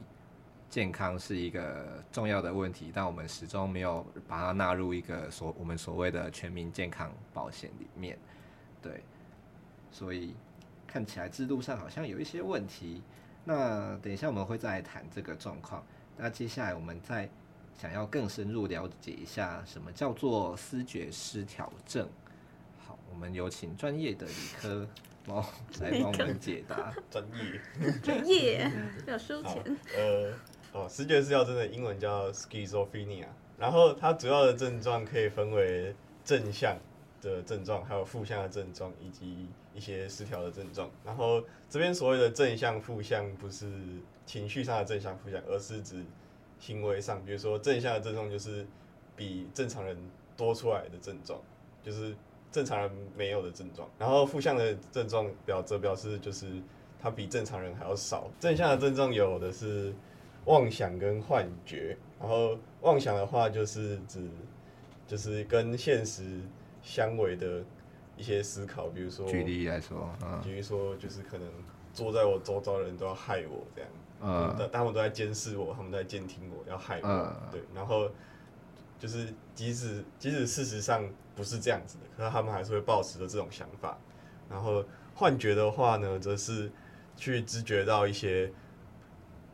[0.71, 8.19] 健康是一个重要的问题，但我们始终没有把它纳入一个所我们所谓的全民健康保险里面，
[8.83, 9.03] 对，
[9.91, 10.35] 所以
[10.87, 13.03] 看起来制度上好像有一些问题。
[13.45, 15.83] 那等一下我们会再来谈这个状况。
[16.19, 17.27] 那接下来我们再
[17.75, 22.07] 想要更深入了解一下什么叫做思觉失调症。
[22.87, 24.87] 好，我们有请专业的理科
[25.27, 25.43] 猫
[25.81, 26.93] 来帮我们解答。
[27.11, 28.71] 专业，专业
[29.07, 29.65] 要收钱。
[29.97, 30.35] 呃。
[30.73, 33.25] 哦，思觉失调症的英文叫 schizophrenia，
[33.59, 36.77] 然后它主要的症状可以分为正向
[37.23, 40.91] 的症状，还有负向的症状，以及一些失调的症状。
[41.05, 43.67] 然后这边所谓的正向、负向，不是
[44.27, 46.05] 情绪上的正向、负向，而是指
[46.61, 48.67] 行为上，比如说正向的症状就是
[49.17, 49.97] 比正常人
[50.37, 51.41] 多出来的症状，
[51.83, 52.15] 就是
[52.53, 53.89] 正常人没有的症状。
[53.99, 56.47] 然后负向的症状表则表示就是
[57.01, 58.31] 它比正常人还要少。
[58.39, 59.95] 正向的症状有的是。
[60.49, 64.27] 妄想跟幻觉，然后妄想的话就是指，
[65.07, 66.41] 就是跟现实
[66.83, 67.63] 相违的
[68.17, 71.47] 一些思考，比如说，举例来说，嗯，比如说就是可能
[71.93, 73.91] 坐在我周遭的人都要害我这样，
[74.23, 78.11] 嗯，他们都在监视我，他们都在监听我，要害我，嗯，对，然后
[78.99, 81.05] 就是即使即使事实上
[81.37, 83.99] 不是这样子的，可是他们还是会抱持着这种想法。
[84.49, 84.83] 然后
[85.15, 86.73] 幻觉的话呢，则是
[87.19, 88.51] 去知觉到一些。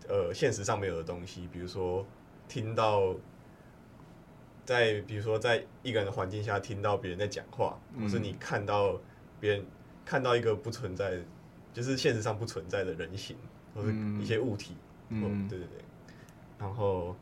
[0.07, 2.07] 呃，现实上没有的东西，比如说
[2.47, 3.14] 听到
[4.64, 9.01] 在，比如说在一个人的环境下听到别人在讲话，或、嗯、是你看到
[9.40, 9.64] 别人
[10.05, 11.19] 看到一个不存在，
[11.73, 13.35] 就是现实上不存在的人形，
[13.75, 14.77] 或是一些物体，
[15.09, 15.79] 嗯，对对对，
[16.59, 17.17] 然后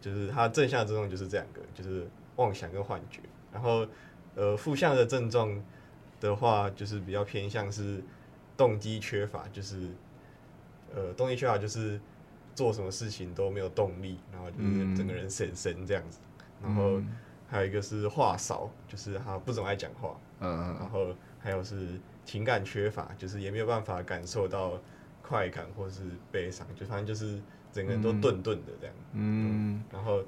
[0.00, 3.20] 就是它正向的症状就是这两个，就是妄想跟幻觉，
[3.52, 3.86] 然后
[4.34, 5.62] 呃负向的症状
[6.18, 8.02] 的话，就是比较偏向是
[8.56, 9.90] 动机缺乏，就是。
[10.94, 12.00] 呃，动力缺乏就是
[12.54, 16.18] 做什么事情都没有动力，然后就是整个人神神这样子。
[16.62, 17.00] 嗯、然后
[17.48, 20.16] 还有一个是话少，就是他不怎么爱讲话。
[20.40, 24.80] 嗯，然后还有是情感缺乏，就是也没有办法感受到
[25.22, 27.40] 快感或是悲伤，就反正就是
[27.72, 28.94] 整个人都顿顿的这样。
[29.12, 30.22] 嗯，嗯，然后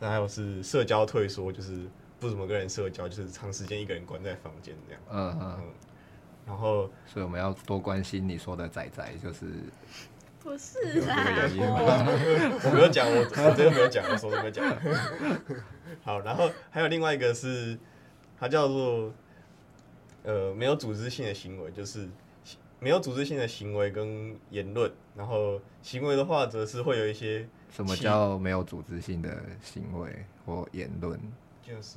[0.00, 1.86] 还有是社交退缩，就是
[2.18, 5.02] 不怎么跟人社交，就是长时间一个人关在房间这样。
[5.10, 5.60] 嗯嗯。
[6.46, 9.46] 然后，所以我们要多关心你说的仔仔，就是
[10.40, 11.24] 不是啊？
[12.64, 14.64] 我没有讲，我我真的没有讲，我说都没讲。
[16.02, 17.78] 好，然后还有另外一个是，
[18.38, 19.12] 它叫做
[20.22, 22.08] 呃没有组织性的行为，就是
[22.78, 24.92] 没有组织性的行为跟言论。
[25.16, 31.18] 然后行为的话，则是会有一些什么叫没有组织性的行为或言论？
[31.62, 31.96] 就是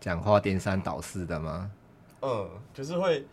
[0.00, 1.70] 讲话颠三倒四的吗？
[2.22, 3.24] 嗯，就是会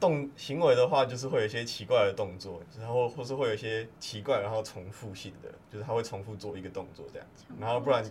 [0.00, 8.04] 动行为的话，就是会有一些奇怪的动作，然后或是会有一些奇怪然后重复性的，就是他会重复做一个动作这样子，然后不然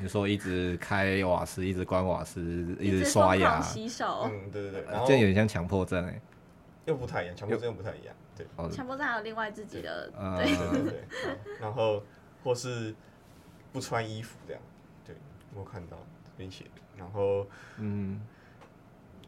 [0.00, 2.40] 你说一直开瓦斯，一直关瓦斯，
[2.78, 6.20] 一直刷牙、洗手，嗯，对对对，然后这有点像强迫症哎，
[6.84, 10.44] 又不太一样，强迫症又不太一样，对，强迫症还有另外自己的，对。
[10.44, 10.82] 对。
[10.82, 11.04] 对对，
[11.60, 12.02] 然后
[12.44, 12.94] 或是
[13.72, 14.62] 不穿衣服这样，
[15.04, 15.16] 对
[15.54, 17.44] 我看到这边写，然后
[17.78, 18.20] 嗯，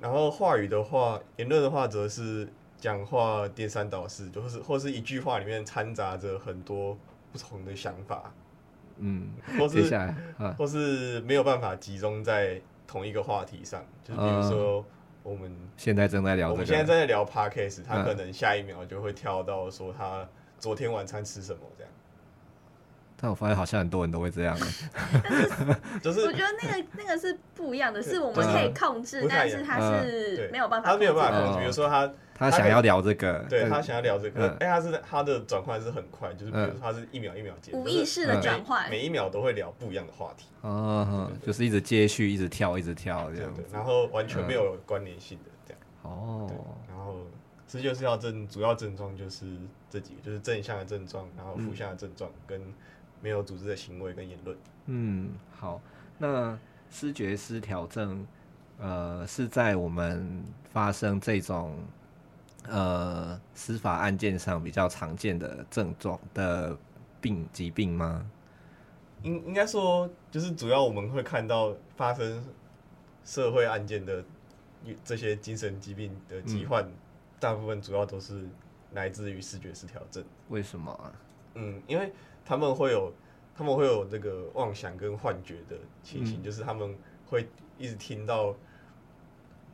[0.05, 6.95] 然后话语的话，言论的话则是讲话颠三倒四，就是或是一句话里面掺杂着很多
[7.33, 8.31] 不同的想法。
[8.99, 10.15] 嗯，或是
[10.59, 14.85] 或是没有办法集中在同一个话题上，就是比如说
[15.23, 21.91] 我们现在正在聊，我们现在正在聊 podcast，他可能下一秒就会跳到说他昨天晚餐吃什么这样。
[23.25, 24.55] 但我发现好像很多人都会这样，
[26.03, 32.13] 就是我觉得那个那个是不一样的，是我们可以控制，但是他是没有办法，他没有办法控制，比如说他。
[32.37, 46.51] 他想要聊这个，对他想要聊这个，哎，他是他的转换是很快，就是比如说他是一秒一秒接，无意识的转换，每一秒都会聊不一样的话题，哦，就是一直接续，一直跳，一直跳这样，然后完全没有关联性的这样，哦，
[46.89, 47.19] 然后
[47.69, 49.47] 这就是要症，主要症状就是
[49.89, 52.61] 这几个，就是正向的症状，然后负向的症状跟
[53.25, 55.81] 没有组织的行为跟言论，嗯，好，
[56.19, 56.59] 那
[56.91, 58.27] 视觉失调症，
[58.79, 61.75] 呃，是在我们发生这种。
[62.67, 66.75] 呃，司法案件上比较常见的症状的
[67.21, 68.25] 病疾病吗？
[69.23, 72.43] 应应该说，就是主要我们会看到发生
[73.23, 74.25] 社会案件的
[75.05, 76.93] 这些精神疾病的疾患，嗯、
[77.39, 78.49] 大部分主要都是
[78.93, 80.25] 来自于视觉失调症。
[80.49, 81.13] 为什么啊？
[81.55, 82.13] 嗯，因为
[82.45, 83.13] 他们会有
[83.57, 88.55] 他们会有这个妄想跟幻觉的情形，嗯、就是他们会一直听到，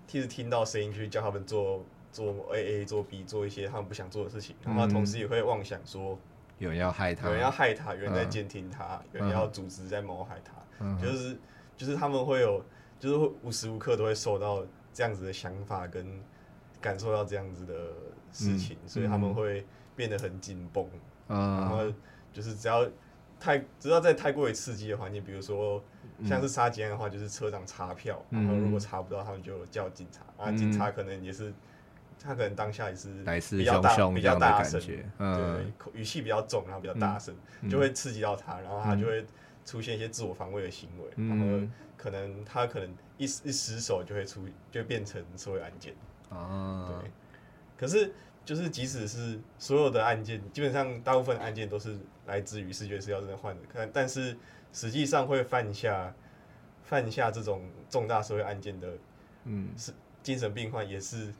[0.08, 1.84] 一直听到声音去叫他们做。
[2.12, 6.18] 做 A A 做 B 做一些他们不想做的事情，然后同时也会妄想说
[6.58, 11.38] 有人要害他，有人要害他，有人在监听他，有人要组织在谋害他，就是
[11.76, 12.60] 就是他们会有，
[12.98, 16.20] 就是会无时无刻都会受到这样子的想法跟
[16.80, 17.92] 感受到这样子的
[18.32, 19.64] 事情，所以他们会
[19.94, 20.84] 变得很紧绷，
[21.30, 21.84] 然后
[22.32, 22.86] 就是只要
[23.38, 25.82] 太只要在太过于刺激的环境，比如说
[26.24, 31.52] 像是杀警案的话，就是车长查票，然后如果查不到，他们就叫警察，啊，警察可能也是。
[32.22, 33.08] 他可能当下也是
[33.56, 34.78] 比较大、比较大声，
[35.16, 37.34] 对，语气比较重，然后比较大声，
[37.66, 39.24] 就会刺激到他，然后他就会
[39.64, 41.66] 出现一些自我防卫的行为，然后
[41.96, 45.94] 可能他可能一一失手就会出，就变成社会案件。
[46.28, 47.10] 哦，对。
[47.78, 48.12] 可是
[48.44, 54.36] 就是即使是所有的案件，基本上大部分案件都是来自于视觉失调症患者，但但是
[54.72, 56.14] 实际上会犯下
[56.84, 58.92] 犯下这种重大社会案件的，
[59.44, 61.32] 嗯，是精神病患也是。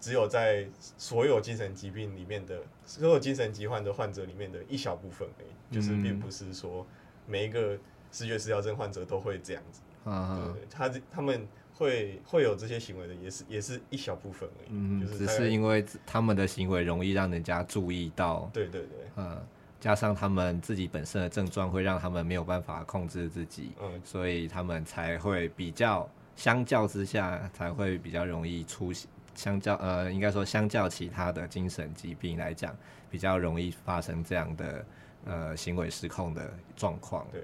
[0.00, 0.66] 只有在
[0.98, 6.84] 所有精神疾病里面的所有精神疾患的患者里面的一小部分而已，就是并不是说
[7.24, 7.78] 每一个
[8.10, 9.80] 视觉失调症患者都会这样子。
[10.04, 14.68] 嗯，对对，他他们会会有这些行为的，也是也是一小部分而已。
[14.70, 18.50] 嗯，就是只是因为他们的行为容易让人家注意到。
[18.52, 18.98] 对对对。
[19.16, 19.40] 嗯，
[19.80, 29.08] 加上他们自己本身的症状会让他们没有办法控制自己，嗯，所以他们才会比较相较之下才会比较容易出现。
[29.34, 32.76] 相较呃，应该说相较其他的精神疾病来讲，
[33.10, 34.84] 比较容易发生这样的
[35.24, 37.26] 呃行为失控的状况。
[37.32, 37.42] 对，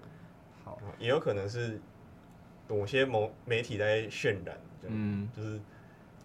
[0.64, 1.80] 好，也有可能是
[2.68, 5.58] 某些某媒体在渲染，嗯，就是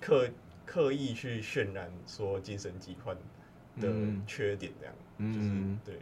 [0.01, 0.29] 刻
[0.65, 3.15] 刻意去渲染说精神疾患
[3.79, 3.89] 的
[4.27, 6.01] 缺点这样，嗯，就是对。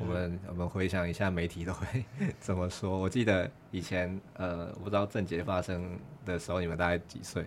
[0.00, 2.04] 我们我们回想一下，媒体都会
[2.38, 2.96] 怎么说？
[2.96, 7.44] 我记得以前呃，我不知道郑杰发生的时候，你们大概几岁？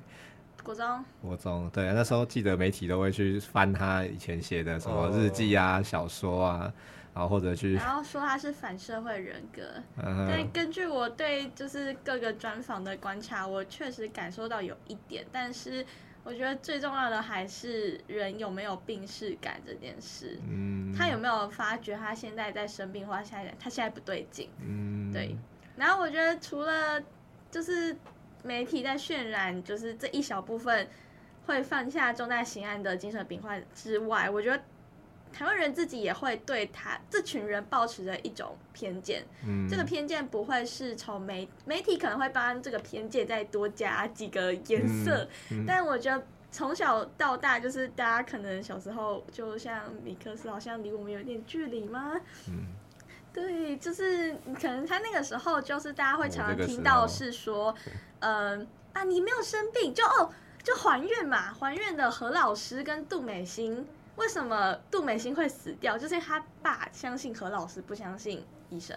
[0.61, 0.85] 国中，
[1.21, 5.85] 国中，对，那时候记得媒体都会去翻他以前写的什么日记啊、oh.
[5.85, 6.73] 小说啊，
[7.13, 9.61] 然后或者去，然后说他是反社会人格。
[10.01, 10.27] Uh.
[10.27, 15.85] 但根据我对就是各个专访的观察，我确实感受到有一点，但是
[16.23, 20.39] 我觉得最重要的还是人有没有病逝感这件事。
[20.47, 24.49] 嗯，他有没有发觉他现在在生病，或他现在他现在不对劲？
[24.59, 25.35] 嗯，对。
[25.75, 27.01] 然后我觉得除了
[27.49, 27.95] 就是。
[28.43, 30.87] 媒体在渲染，就是这一小部分
[31.45, 34.59] 会犯下重大刑案的精神病患之外，我觉得
[35.31, 39.23] 台湾人自己也会对他这群人抱持着一种偏见。
[39.47, 52.13] 嗯，这个偏见不会是从媒媒体可能会帮这个偏见再多加几个颜色，嗯嗯、但我觉得从小到大，就是大家可能小时候，就像米克斯，好像离我们有点距离吗？
[52.47, 52.67] 嗯。
[53.33, 57.73] 对，就是可能他那个时候，就是大家会常常听到是说，
[58.19, 60.29] 嗯、呃、啊，你没有生病，就哦，
[60.61, 65.97] 就还愿嘛，还愿的何老师跟杜美心，为什么杜美心会死掉？
[65.97, 68.95] 就是他爸相信何老师，不相信医生，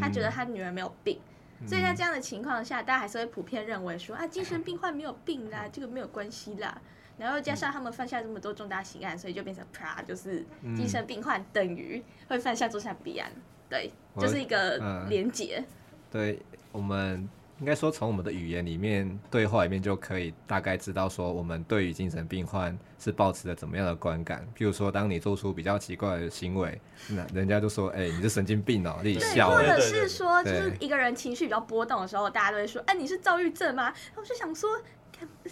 [0.00, 1.20] 他觉得他女儿没有病，
[1.60, 6.80] 嗯、所以在这样的情况下，大家还是会普遍认为说啊，精神病患没有病啦，这个没有关系啦。
[7.18, 10.44] 然后加上他们犯下这么多重大刑案，所以就变成啪，就是
[10.76, 13.30] 精神病患等于会犯下重大弊案，
[13.68, 15.64] 对，就是一个连结。
[16.10, 16.40] 对，
[16.72, 17.28] 我们。
[17.64, 24.46] 应该说，从我们的语言里面对话里面就可以大概知道说，我们对于精神病患是保持着怎么样的观感。
[24.54, 34.68] 譬如说，当你做出比较奇怪的行为，那人家就说：“哎、欸，你是神经病哦、喔，你笑。”或者是说，就是一个人情绪比较波动的时候，大家都会说：“哎、欸，你是躁郁症吗？”然后我就想说，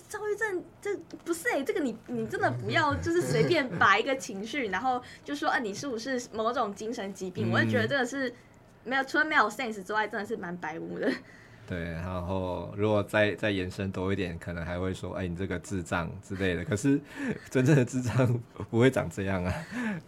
[0.07, 0.95] 躁郁症这
[1.25, 8.35] 不是哎、欸，这个你你真的不要 就是随便把一个情绪，然后就说：“啊，你是不是某种精神疾病？”嗯、我就觉得这个是
[8.85, 11.11] 没有除了没有 sense 之外，真的是蛮白目的。
[11.73, 16.63] 对，然后如果再再延伸多一点，可能还会说，哎，你这个智障之类的。
[16.63, 17.01] 可是
[17.49, 19.55] 真正的智障不会长这样啊，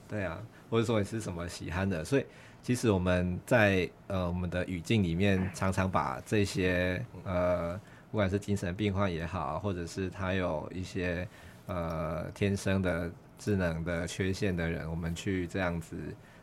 [0.06, 2.04] 对啊，或者说你是什么喜憨的。
[2.04, 2.26] 所以
[2.62, 11.26] 其实我们在呃我们的语境里面，常常把这些呃不管是精神病患也好，或者是他有一些
[11.64, 15.96] 呃天生的智能的缺陷的人，我们去这样子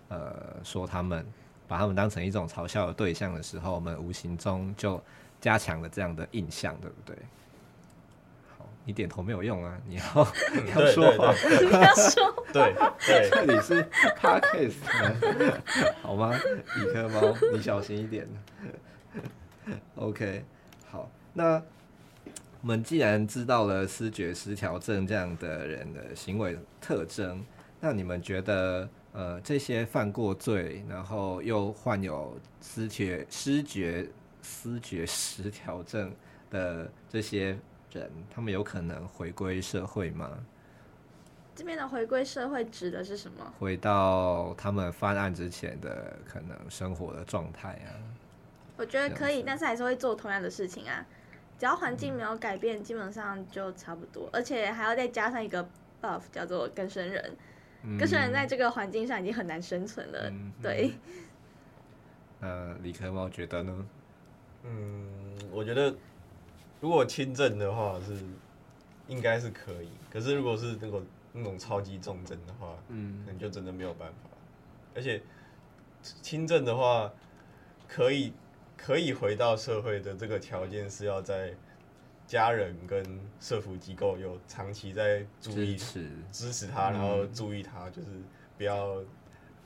[0.08, 1.24] 呃说他们。
[1.72, 5.02] 把他们当成一种嘲笑的对象的时候，我们无形中就
[5.40, 7.16] 加强了这样的印象，对不对？
[8.58, 10.04] 好，你点头没有用啊，你要
[10.66, 12.76] 你要说话，你要说，对
[13.08, 14.74] 对， 这里是 Podcast
[16.02, 16.38] 好吗？
[16.76, 18.28] 理科猫，你小心一点。
[19.96, 20.44] OK，
[20.90, 21.54] 好，那
[22.60, 27.42] 我们既然知道了思觉失调症这样的人的行为特征，
[27.80, 28.90] 那你们觉得？
[29.14, 34.08] 呃，这些犯过罪，然后又患有失觉失觉
[34.42, 36.14] 失觉失调症
[36.50, 37.58] 的这些
[37.92, 40.32] 人，他们有可能回归社会吗？
[41.54, 43.54] 这边的回归社会指的是什么？
[43.60, 47.92] 回到他们犯案之前的可能生活的状态啊？
[48.78, 51.06] 我觉得可以，但是还是会做同样的事情啊。
[51.60, 55.64] 只要环境没有改变，嗯、基本上就差不多，而且还要再加上一个
[56.02, 57.36] buff，叫做更生人。
[57.98, 60.92] 更生人在这个环境上已经很难生存了，嗯、对。
[62.40, 63.86] 呃，理科猫觉得呢？
[64.64, 65.08] 嗯，
[65.52, 65.94] 我觉得
[66.80, 68.18] 如果轻症的话是
[69.08, 74.30] 应该是可以，可是如果是那种那种超级重症的话，嗯，可能就真的没有办法。
[74.96, 75.22] 而且
[76.22, 77.12] 轻症的话，
[77.88, 78.34] 可以
[78.78, 81.54] 可以回到社会的这个条件是要在。
[82.32, 83.04] 家人跟
[83.42, 88.08] 社福机构有长期在注意支持支持他，然后注意他，就是
[88.58, 89.04] 不要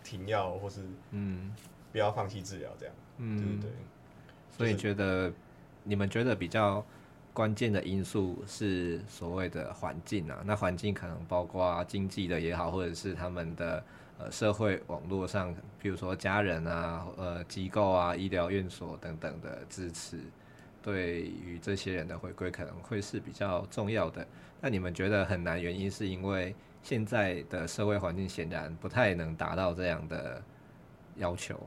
[0.04, 1.54] 停药或是嗯
[1.92, 3.70] 不要放弃治疗这样，嗯对？
[4.58, 5.32] 所以你觉得
[5.84, 6.84] 你们觉得比较
[7.36, 10.42] 关键的因素是所谓的环境啊？
[10.44, 13.84] 那环境可能包括经济的也好，或者是他们的
[14.18, 20.20] 呃社会网络上，比如说家人啊、呃机构啊、医疗院所等等的支持。
[20.86, 24.26] 对于这些人的回归可能会是比较重要的。
[24.62, 30.40] 那你们觉得很难，原因是因为现在的社会环境显然不太能达到这样的
[31.16, 31.60] 要求。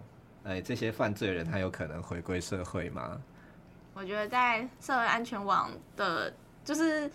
[0.44, 3.20] 哎，这些犯罪人他有可能回归社会吗？
[3.92, 6.32] 我觉得在社会安全网的，
[6.64, 7.10] 就是。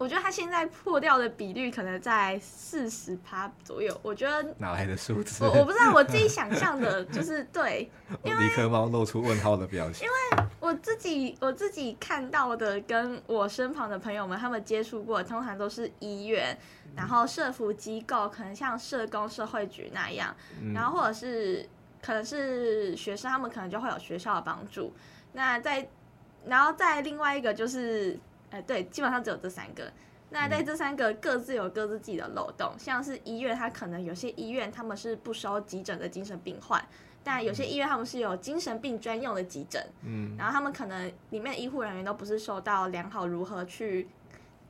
[0.00, 4.00] 我觉得他现在破掉的比率可能在四十趴左右。
[4.00, 5.42] 我觉得哪来的数字？
[5.42, 7.90] 我我不知道，我自己想象的就是对。
[8.22, 10.06] 因为理科猫露出问号的表情。
[10.06, 16.54] 因为我自己我自己看到的，跟我身旁的朋友们他们接触过，通常都是医院，
[16.94, 20.36] 然后社服机构，可能像社工、社会局那样，
[20.74, 21.66] 然后或者是
[22.02, 24.92] 可能是学生，他们可能就会有学校的帮助。
[25.32, 25.88] 那在
[26.44, 28.18] 然后再另外一个就是。
[28.50, 29.92] 哎，对，基本上只有这三个。
[30.30, 36.82] 那在这三个各自有各自自己的漏洞，像是医院，它可能有些医院他们是不收急诊的精神病患，
[37.30, 39.84] 但有些医院他们是有精神病专用的急诊。
[40.02, 44.08] 嗯，然后他们可能里面的医护人员都不是受到良好如何去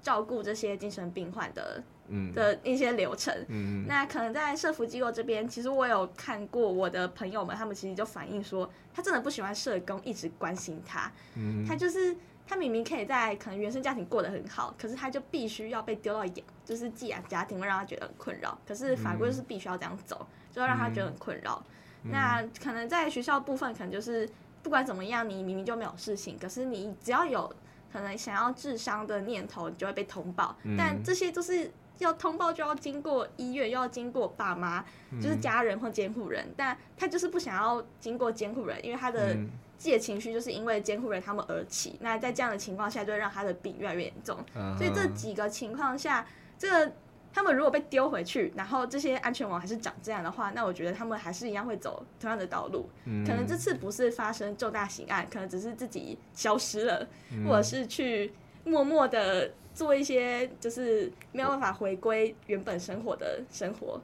[0.03, 3.33] 照顾这些精神病患的，嗯，的一些流程。
[3.47, 11.11] 嗯，那可能在社福机构这边，其实我有看过我的朋友们，他们其实就反映说，他真的不喜欢社工一直关心他。
[11.37, 12.17] 嗯，他就是。
[12.51, 18.59] 他明明可以在可能原生家庭过得很好，可是他就必须要被丢到养，就是寄养家庭会让他觉得很困扰。
[18.67, 21.63] 可是法规就是必须要这样走，就会让他觉得很困扰。
[21.69, 21.75] 嗯、
[22.11, 24.29] 那可能在学校部分，可能就是
[24.63, 27.53] 不管怎么样，你明明就没有事情，可是你只要有
[27.93, 30.57] 可能想要治伤的念头，你就会被通报。
[30.65, 34.85] 嗯、但这些都是要通报，就要经过医院，又要经过爸妈，
[35.21, 36.45] 就是家人或监护人。
[36.45, 39.37] 嗯、但他就是不想要经过监护人，因为他的。
[39.79, 44.37] 自己的情绪就是因为监护人他们而起，那在这样的情况下，就会让他的病越来越严重。
[44.57, 44.77] Uh.
[44.77, 46.27] 所以这几个情况下，
[46.59, 46.93] 这个
[47.33, 52.89] 他们如果被丢回去，然后这些安全网还是长这样的话，那我觉得他们还是一样会走同样的道路。
[53.05, 58.33] 嗯、可能这次不是发生重大刑案，可能只是自己消失了，嗯、或者是去
[58.65, 64.01] 默默的做一些就是没有办法回归原本生活的生活。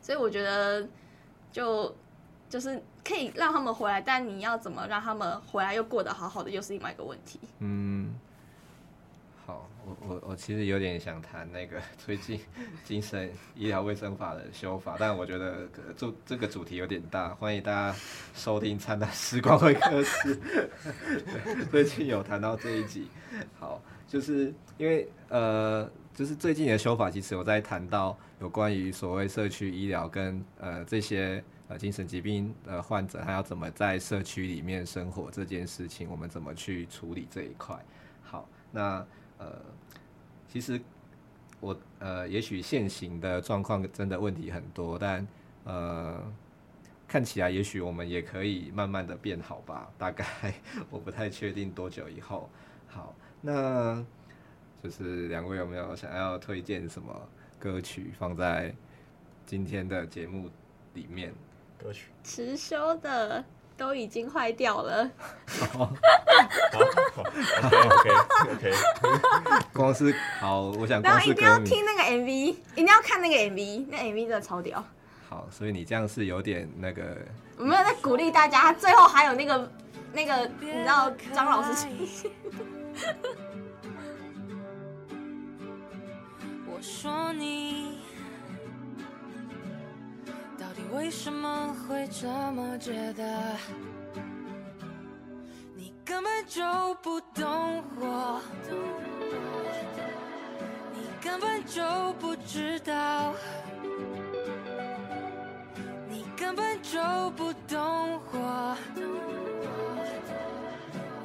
[0.00, 0.86] 所以我觉得
[1.52, 1.94] 就
[2.48, 7.40] 就是可以让他们回来，但你要怎么让他们回来又过得好好的，又是另外一个问题。
[7.58, 8.14] 嗯。
[9.86, 12.40] 我我我其实有点想谈那个 最近
[12.82, 17.96] 精神医疗卫生法的修法，但我觉得这这个主题有点大，欢迎大家
[18.34, 20.36] 收听《灿烂时光会客室》。
[21.70, 23.06] 最近有谈到这一集，
[23.60, 37.78] 好，就是因为呃，就是最近的修法，其实有在谈到有关于所谓社区医疗跟呃这些呃精神疾病的患者，他要怎么在社区里面生活这件事情，我们怎么去处理这一块。
[38.20, 39.06] 好，那。
[39.38, 39.46] 呃，
[40.48, 40.80] 其实
[41.60, 45.26] 我呃，也许现行的状况真的问题很多，但
[45.64, 46.22] 呃，
[47.08, 49.90] 看起来也许我们也可以慢慢的变好吧。
[49.98, 50.24] 大概
[50.90, 52.48] 我不太确定多久以后。
[52.88, 54.04] 好，那
[54.82, 57.28] 就是两位有没有想要推荐什么
[57.58, 58.74] 歌曲放在
[59.44, 60.50] 今天的节目
[60.94, 61.32] 里面？
[61.78, 62.10] 歌曲？
[62.22, 63.44] 迟修的。
[63.76, 65.08] 都已经坏掉了。
[65.72, 65.92] 好
[66.72, 66.90] ，OK
[67.90, 68.10] OK
[68.54, 68.72] OK。
[69.72, 71.20] 光是好，我想光是。
[71.20, 74.82] 然后一定要听那个 MV，一定要看那个 MV，那 MV 真的超屌。
[75.28, 77.18] 好，所以你这样是有点那个。
[77.58, 79.70] 我没有在鼓励大家，最后还有那个
[80.12, 81.86] 那个，你知道张老师。
[86.66, 88.05] 我说你。
[90.92, 93.56] 为什么会这么觉得？
[95.74, 96.62] 你根本就
[97.02, 98.40] 不懂我，
[100.94, 101.82] 你根本就
[102.20, 103.34] 不知道，
[106.08, 106.98] 你根本就
[107.36, 108.76] 不懂我，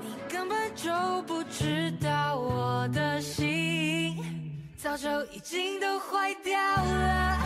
[0.02, 0.92] 你根本就
[1.24, 4.18] 不知道我的心
[4.78, 7.38] 早就已经都坏掉了。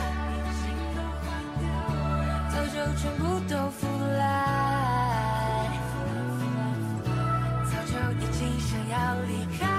[2.67, 3.87] 就全部都腐
[4.17, 4.23] 烂，
[7.65, 8.95] 早就已经想要
[9.27, 9.74] 离开。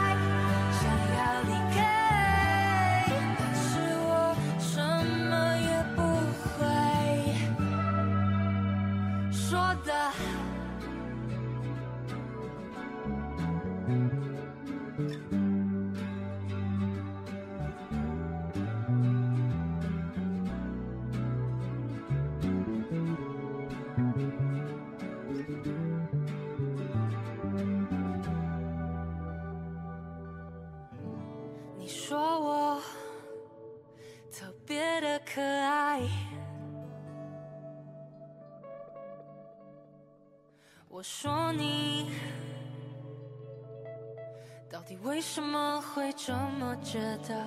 [45.02, 47.46] 为什么会这么觉得？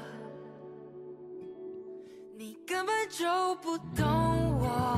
[2.37, 4.05] 你根本就不懂
[4.59, 4.97] 我，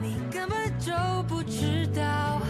[0.00, 0.92] 你根本就
[1.28, 2.40] 不知道，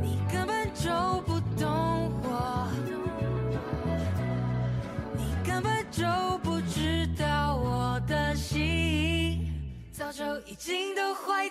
[0.00, 0.90] 你根本就
[1.26, 2.68] 不懂我，
[5.16, 6.06] 你根本就
[6.42, 9.52] 不知道我的心。
[9.92, 11.50] 早就已经都坏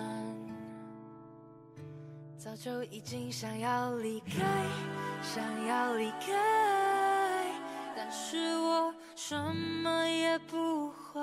[2.43, 4.65] 早就已经想要离开，
[5.21, 7.45] 想要离开，
[7.95, 8.91] 但是我。
[9.15, 9.37] 什
[9.83, 11.21] 么也不会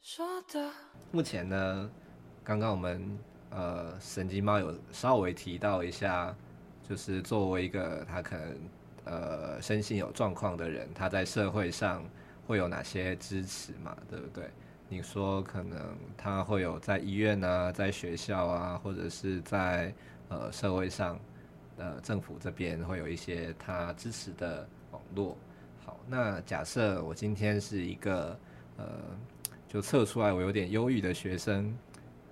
[0.00, 0.68] 说的。
[1.12, 1.88] 目前呢，
[2.42, 3.16] 刚刚我们
[3.50, 6.34] 呃神经猫有稍微提到一下，
[6.82, 8.58] 就是作为一个他可能
[9.04, 12.04] 呃身心有状况的人，他在社会上
[12.44, 13.96] 会有哪些支持嘛？
[14.10, 14.50] 对不对？
[14.88, 19.94] 你说可能他会有在医院啊，在学校啊，或者是在
[20.28, 21.18] 呃社会上，
[21.76, 24.68] 呃政府这边会有一些他支持的。
[24.90, 25.36] 网络
[25.84, 28.34] 好，那假设我今天是一个
[28.78, 28.86] 呃，
[29.68, 31.76] 就测出来我有点忧郁的学生，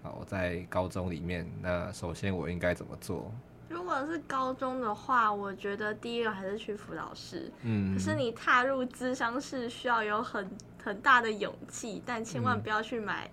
[0.03, 3.31] 好，我在高中里面，那首先我应该怎么做？
[3.69, 7.53] 如果是高中的话，我觉得第一个还是去辅导室。
[7.61, 10.49] 嗯，可是你踏入咨商室需要有很
[10.87, 13.29] 很大的勇气，但千万不要去买，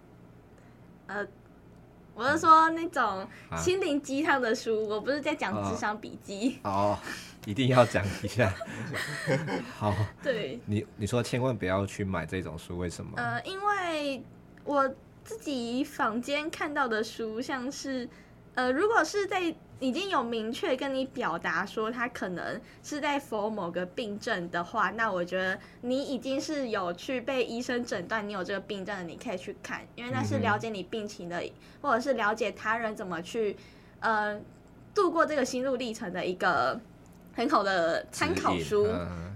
[1.06, 1.28] 嗯、呃。
[2.16, 3.28] 我是说那种
[3.58, 6.60] 心灵鸡汤的书，啊、我不是在讲智商笔记。
[6.64, 6.98] 哦，
[7.46, 8.54] 一定要讲一下。
[9.78, 9.96] 好。
[10.22, 10.60] 对。
[10.66, 13.14] 你你说千万不要去买这种书，为什么？
[13.18, 14.24] 呃，因为
[14.64, 14.88] 我
[15.24, 18.10] 自己坊间看到的书，像是。
[18.56, 19.52] 呃，如果是在
[19.84, 31.44] 已经有明确跟你表达说他可能是在 for 某个病症的话，那我觉得你已经是有去被医生诊断你有这个病症的，你可以去看，因为那是了解你病情的，
[31.82, 33.58] 或者是了解他人怎么去
[34.00, 34.40] 呃
[34.96, 36.80] 度过这个心路历程的一个
[37.34, 38.88] 很好的参考书。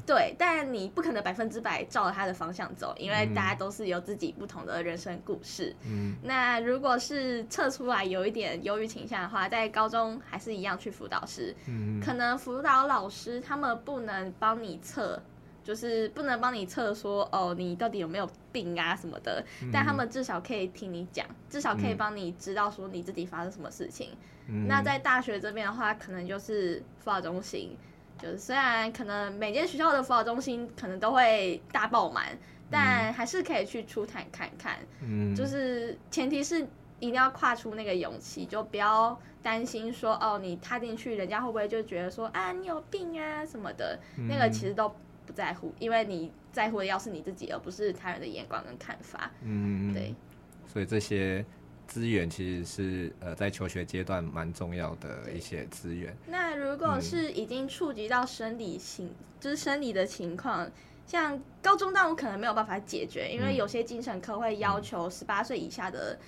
[0.08, 5.76] 对，但你不可能百分之百照着他的方向走，因为大家都是有自己不同的人生故事。
[5.86, 11.54] 嗯，那如果是测出来有一点忧郁倾向的话，在高中还是一样去辅导师。
[11.68, 15.22] 嗯，可能辅导老师他们不能帮你测，
[15.62, 19.44] 就是不能帮你测说哦，你到底有没有病啊什么的。
[19.62, 24.12] 嗯，但他们至少可以听你讲，至少可以帮你知道说你自己发生什么事情。
[24.48, 27.76] 嗯，那在大学这边的话，可能就是辅导中心。
[28.18, 32.38] 就是虽然可能每间学校的辅导中心可能都会大爆满，
[32.70, 34.78] 但还是可以去出探看看。
[35.02, 36.62] 嗯，就是前提是
[37.00, 44.00] 一定要跨出那个勇气，就不要担心说哦，你踏进去，人家会不会就觉得说啊，你有病啊什么的。
[44.18, 44.90] 嗯，那个其实都
[45.26, 49.32] 不在乎，因为你在乎的要是你自己，而不是他人的眼光跟看法。
[49.44, 50.16] 嗯，对。
[50.66, 51.46] 所以这些。
[51.88, 56.16] 资源其实是呃在求学阶段蛮重要的一些资源。
[56.28, 60.70] 那如果是已经触及到生理性，嗯、就是生理的情况，
[61.06, 66.20] 像高中当我可能没有办法解决，因为有些精神科会要求十八岁以下的、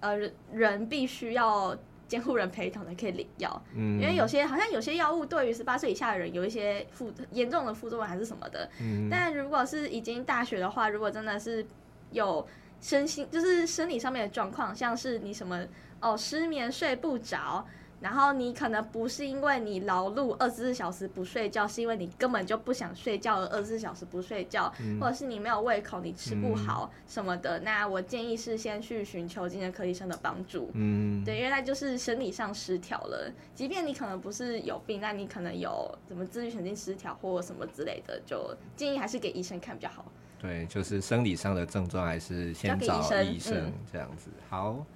[0.00, 3.62] 嗯、呃人必须要监护人陪同的可以领药。
[3.74, 8.70] 嗯，因为有些好像有些药物对于十八岁以下的人有一些副严重的副作用还是什么的。
[8.80, 11.66] 嗯，但如果是已经大学的话，如果真的是
[12.12, 12.46] 有。
[12.80, 15.66] 身心就是生理上面的状况，像是你什么
[16.00, 17.66] 哦失眠睡不着，
[18.00, 30.70] 然后你可能不是因为你劳碌二十四小时不睡觉，是因为你根本就不想睡觉而二十四小时不睡觉，嗯，或者是你没有胃口，你吃不好什么的，嗯，那我建议是先去寻求精神科医生的帮助。
[30.74, 40.04] 嗯，对，因为那就是生理上失调了，即便你可能不是有病，那你可能有什么自律神经失调或什么之类的，就建议还是给医生看比较好。
[40.38, 44.30] 对，就是生理上的症状，还是先找医生这样子。
[44.30, 44.86] 嗯、好，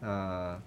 [0.00, 0.58] 那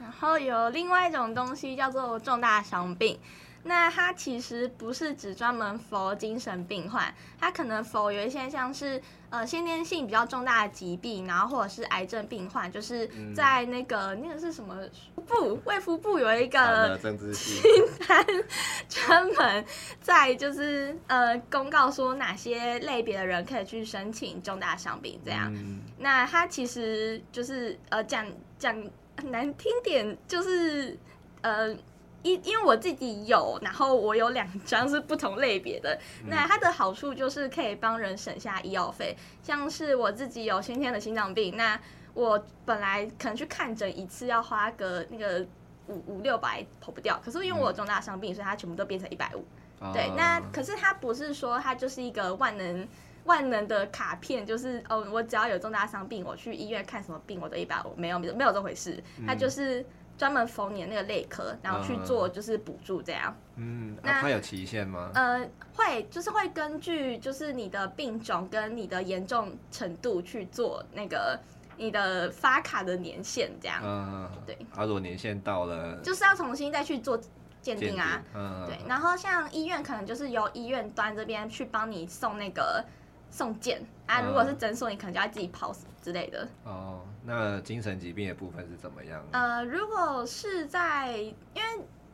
[0.00, 3.18] 然后有另外一种东西叫做重大伤病。
[3.64, 14.76] 那它其实不是只专门 for 精神病患，它可能 for 有一些像是呃先天性比较重大的疾病，然后或者是癌症病患，就是在那个、嗯、那个是什么
[15.28, 16.98] 部卫福部有一个
[17.32, 17.62] 清
[18.08, 18.26] 单，
[18.88, 19.64] 专门
[20.00, 25.52] 在就是呃公告说哪些类别的人可以去申请重大伤病这样。
[25.54, 28.26] 嗯、那它其实就是呃讲
[28.58, 28.74] 讲
[29.24, 30.98] 难听点就是
[31.42, 31.76] 呃。
[32.24, 39.16] 因因为我自己有，然后我有两张是不同类别的，那它的好处就是可以帮人省下医药费。
[39.40, 41.80] 像是我自己有先天的心脏病，那
[42.18, 45.46] 我本来可能去看诊一次要花个那个
[45.86, 49.44] 五五六百跑不掉，可是因为我有重大伤病，所以它全部都变成一百五。
[49.92, 52.88] 对，那可是它不是说它就是一个万能
[53.24, 59.86] 万能的卡片，就是哦，我只要有重大伤病，我去医院看什么病我都一百五，没有没有这回事，它就是。
[60.18, 63.32] 专门缝你的那个类科，然后去做就是补助这样。
[63.54, 65.12] 嗯，那它有期限吗？
[65.14, 71.38] 呃，会，就是会根据就是你的病种跟你的严重程度去做那个
[71.78, 73.80] 你的发卡的年限这样。
[73.82, 74.54] 嗯，对。
[74.74, 77.18] 啊，如果年限到了，就是要重新再去做
[77.62, 78.22] 鉴定啊。
[78.34, 78.78] 嗯，对。
[78.86, 82.84] 然后像医院可能就是由医院端这边去帮你送那个
[83.30, 85.72] 送件啊，如果是诊所，你可能就要自己跑
[86.02, 86.46] 之类的。
[86.64, 87.00] 哦。
[87.24, 89.22] 那精神疾病的部分是怎么样？
[89.32, 91.62] 呃，如果是在，因为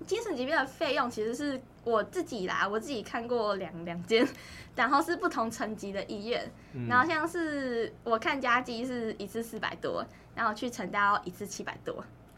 [0.07, 4.27] 精神疾病的费用其实是我自己啦，我自己看过两两间，
[4.75, 11.95] 然后是不同层级的医院，嗯、然后像是我看家基是一次四百多，然后去成大一次七百多，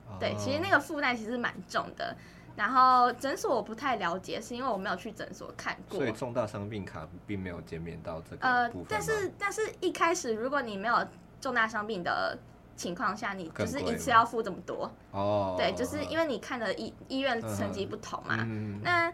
[0.06, 2.16] 哦、对，其实那个负担其实蛮重的。
[2.56, 5.98] 然后诊所我不太了解，是因为我没有去诊所看过。
[5.98, 11.06] 所以重大伤病卡并没有减免到这个呃，但是但是一开始如果你没有
[11.38, 12.38] 重大伤病的
[12.76, 15.54] 情况下，你就是一次要付这么多哦。
[15.58, 18.38] 对，就是因为你看的医医院层级不同嘛。
[18.42, 19.12] 嗯、那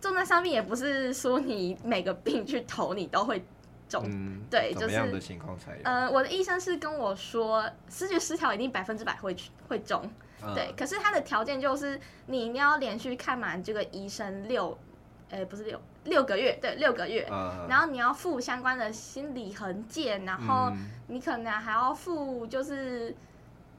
[0.00, 3.44] 重大伤病也不是说你每个病去投你都会
[3.88, 5.82] 中，嗯、对，就是样的情况才有？
[5.84, 9.34] 呃，我的医生是跟我说，视觉失调一定百分之百会
[9.66, 10.02] 会中。
[10.54, 14.78] 对，可是他的条件就是你一定要连续看满这个医生六，
[15.30, 17.26] 呃，不是六六个月，对，六个月，
[17.68, 20.72] 然后你要付相关的心理痕鉴，然后
[21.06, 23.14] 你可能还要付就是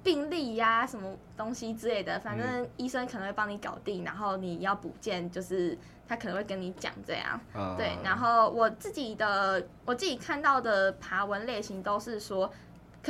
[0.03, 5.77] 病历呀、啊、什么东西之类的，反正医生可能会帮你搞定，然后你要补件，就是
[6.07, 7.39] 他可能会跟你讲这样，
[7.77, 12.51] 对，然后我自己的我自己看到的爬文类型都是说。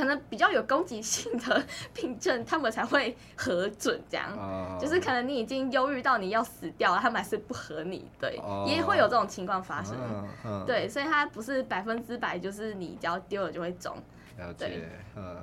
[0.00, 4.32] 可能比较有攻击性的病症，他们才会核准这样。
[4.32, 4.80] Oh.
[4.80, 8.66] 就是可能你已经忧郁到你要死掉了，他们还是不合你，对，oh.
[8.66, 9.94] 也会有这种情况发生。
[10.42, 10.52] Oh.
[10.60, 10.66] Oh.
[10.66, 13.94] 对，所以它不是百分之百，就是你只要丢了就会中。
[14.38, 15.36] 了解，嗯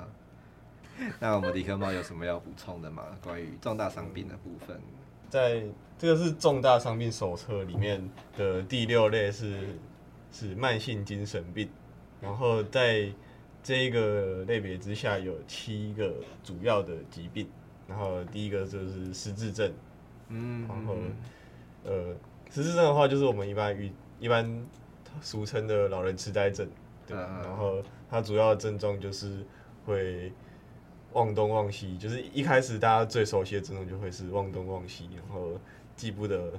[0.96, 1.06] 对。
[1.20, 3.04] 那我们理科猫有什么要补充的吗？
[3.22, 4.76] 关于重大伤病的部分，
[5.30, 5.62] 在
[5.96, 9.78] 这个是重大伤病手册里面的第六类是
[10.32, 11.70] 是慢性精神病，
[12.20, 13.08] 然后在。
[13.62, 17.46] 这一个类别之下有七个主要的疾病，
[17.86, 19.70] 然后第一个就是失智症，
[20.28, 20.94] 嗯，然后
[21.84, 22.14] 呃，
[22.50, 24.66] 失智症的话就是我们一般与一般
[25.20, 26.66] 俗称的老人痴呆症，
[27.06, 29.44] 对，然后它主要的症状就是
[29.84, 30.32] 会
[31.12, 35.60] 忘东忘西，就是一开始大家最熟悉的症状就会是忘东忘西，然后
[35.94, 36.52] 记不得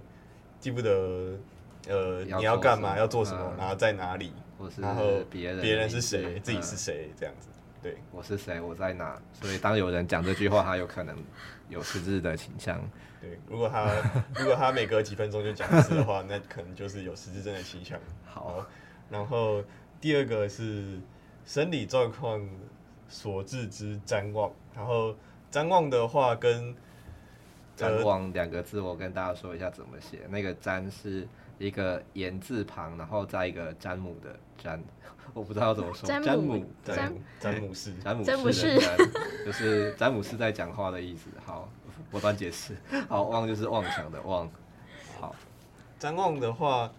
[0.60, 1.40] 记不得
[1.88, 4.32] 呃你要干嘛要做什么，然后在哪里。
[4.78, 7.48] 然后别人别人是谁，自己是谁，这样子。
[7.82, 9.18] 对，我是谁，我在哪？
[9.32, 11.16] 所以当有人讲这句话，他有可能
[11.70, 12.78] 有失智的倾向。
[13.22, 13.90] 对，如果他
[14.38, 17.98] 如果他每隔几分钟就讲一次的话，那可能就是有失智症的倾向。
[18.26, 18.66] 好，
[19.10, 19.64] 然后
[20.02, 21.00] 第二个是
[21.46, 22.46] 生理状况
[23.08, 24.52] 所致之瞻望。
[24.76, 25.16] 然后
[25.50, 26.76] 瞻望的话跟
[27.78, 30.20] 譫妄两个字，我跟大家说一下怎么写。
[30.30, 31.26] 那个瞻是。
[31.60, 34.82] 一个言字旁，然后再一个詹姆的詹，
[35.36, 36.08] 我不知道要怎么说。
[36.08, 38.98] 詹姆，詹詹姆士，詹姆士的詹，
[39.46, 41.30] 就是詹姆士在讲话的意思。
[41.46, 41.70] 好，
[42.12, 42.74] 我帮解释。
[43.10, 44.50] 好，妄就是妄想的妄。
[45.20, 45.36] 好，
[46.00, 46.90] 张望的话，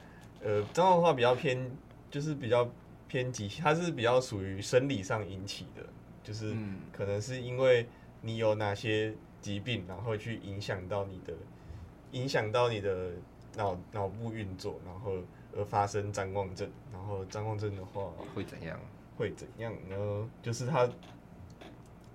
[0.43, 1.71] 呃，张望的话比较偏，
[2.11, 2.71] 就是比较
[3.09, 5.83] 偏激，它是比较属于生理上引起的，
[6.23, 6.55] 就是
[6.93, 7.89] 可能是因为
[8.21, 11.33] 你有哪些疾病，然后去影响到你的，
[12.11, 13.13] 影响到你的。
[13.57, 15.13] 脑脑部运作，然后
[15.57, 18.79] 而发生谵妄症，然后谵妄症的话会怎样？
[19.17, 20.31] 会怎样呢？
[20.43, 20.89] 就是它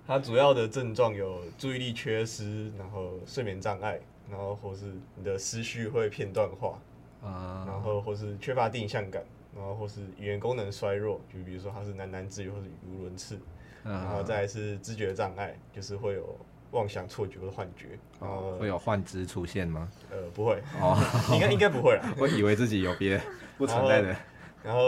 [0.08, 6.80] 它主要的症状有注意力缺失，然后睡眠障碍，然后或是你的思绪会片段化
[7.22, 9.24] 啊，然后或是缺乏定向感，
[9.56, 13.40] 然后或是语言功能衰弱，就比如说他是喃喃自语或是语无伦次，
[13.84, 16.36] 然后再来是知觉障碍，就是会有。
[16.76, 19.90] 妄想、错觉或幻觉，哦，会有幻肢出现吗？
[20.12, 20.98] 呃，不会，哦，
[21.34, 22.14] 应该应该不会啦。
[22.20, 23.20] 我以为自己有别
[23.58, 24.16] 不存在的。
[24.64, 24.82] 然后，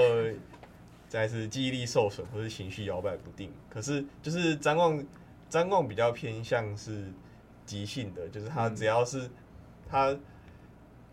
[1.08, 3.52] 再是记忆力受损或是情绪摇摆不定。
[3.70, 5.04] 可是，就是张望，
[5.50, 7.06] 张望比较偏向是
[7.66, 9.30] 急性的，就是他只要是
[9.90, 10.16] 他。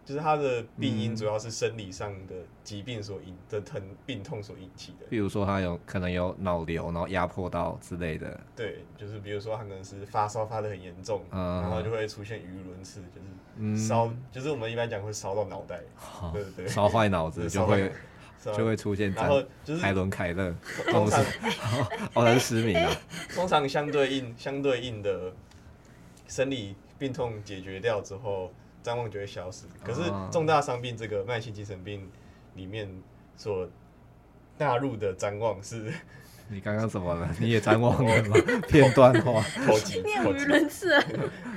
[0.04, 8.38] 就是他的病因主要是生理上的疾病所引的疼病痛所引起的，比如说他有可能有脑瘤，然后压迫到之类的。
[8.54, 15.80] 对，就是比如说他可能是发烧发得很严重，嗯、然后就会出现语无伦次，就是烧，嗯、就是我们一般讲会烧到脑袋，
[16.20, 17.90] 哦、对对对，烧坏脑子就会
[18.42, 20.54] 就会出现，然后就是海伦凯勒，
[20.90, 21.24] 通常
[22.12, 22.94] 哦， 他是失明了，
[23.34, 25.32] 通常相对应相对应的
[26.28, 28.52] 生理病痛解决掉之后。
[28.84, 32.06] 譫妄就会消失，可是重大伤病这个慢性精神病
[32.54, 32.86] 里面
[33.34, 33.66] 所
[34.58, 35.90] 纳入的譫妄是，
[36.48, 37.34] 你刚刚怎么了？
[37.40, 38.36] 你也譫妄了吗？
[38.68, 39.74] 片段化， 口
[40.28, 41.00] 无伦次。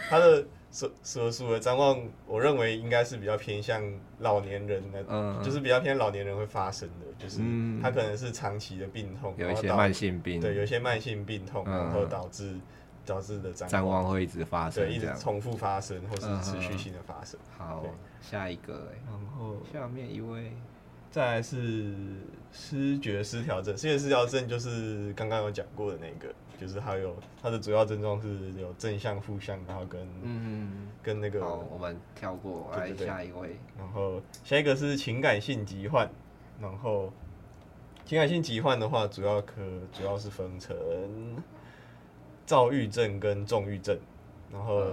[0.09, 3.83] 他的所所属的譫妄，我认为应该是比较偏向
[4.19, 7.41] 老年人的，嗯，就是比较偏老年人会发生的，就是
[7.81, 12.55] 他可能是长期的病痛，有一些慢性病，对，有一些慢性病痛，然后导致。
[13.07, 17.39] 导致的譫妄会一直发生，对，一直重复发生，或是持续性的发生。
[17.57, 17.83] 好，
[18.21, 20.51] 下一个，然后下面一位，
[21.09, 21.93] 再来是
[22.51, 36.09] 失觉失调症，失觉失调症就是刚刚有讲过的那个，就是还有它的主要症状是有正向、负向，然后跟嗯跟那个，好，我们跳过来下一位，然后下一个是情感性疾患，
[36.61, 37.11] 然后
[38.05, 39.55] 情感性疾患的话，主要可
[39.93, 40.75] 主要是分成
[42.47, 43.95] 躁郁症跟重郁症，
[44.51, 44.83] 然后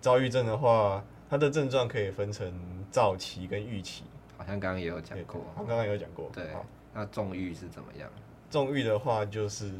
[0.00, 2.52] 躁郁症的话，它的症状可以分成
[2.90, 4.02] 躁期跟郁期。
[4.38, 6.30] 好像刚刚也有讲过，我刚刚有讲过。
[6.32, 6.44] 对，
[6.92, 8.10] 那重郁是怎么样？
[8.50, 9.70] 重郁的话就是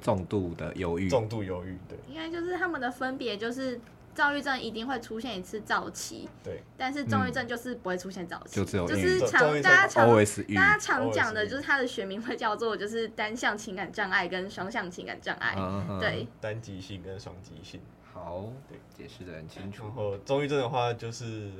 [0.00, 1.98] 重度的忧郁，重度忧郁，对。
[2.08, 3.80] 应该就是他们的分别，就是
[4.14, 6.62] 躁郁症一定会出现一次躁期，对。
[6.76, 10.08] 但是重郁症就是不会出现躁期，就只有就是常大家常
[10.54, 15.54] 大家常讲的就是它的学名会叫做就是单向情感障碍跟双向情感障碍，
[15.98, 16.26] 对。
[16.40, 17.80] 单极性跟双极性。
[18.12, 19.84] 好，对，解释的很清楚。
[19.84, 21.50] 然后重郁症的话就是。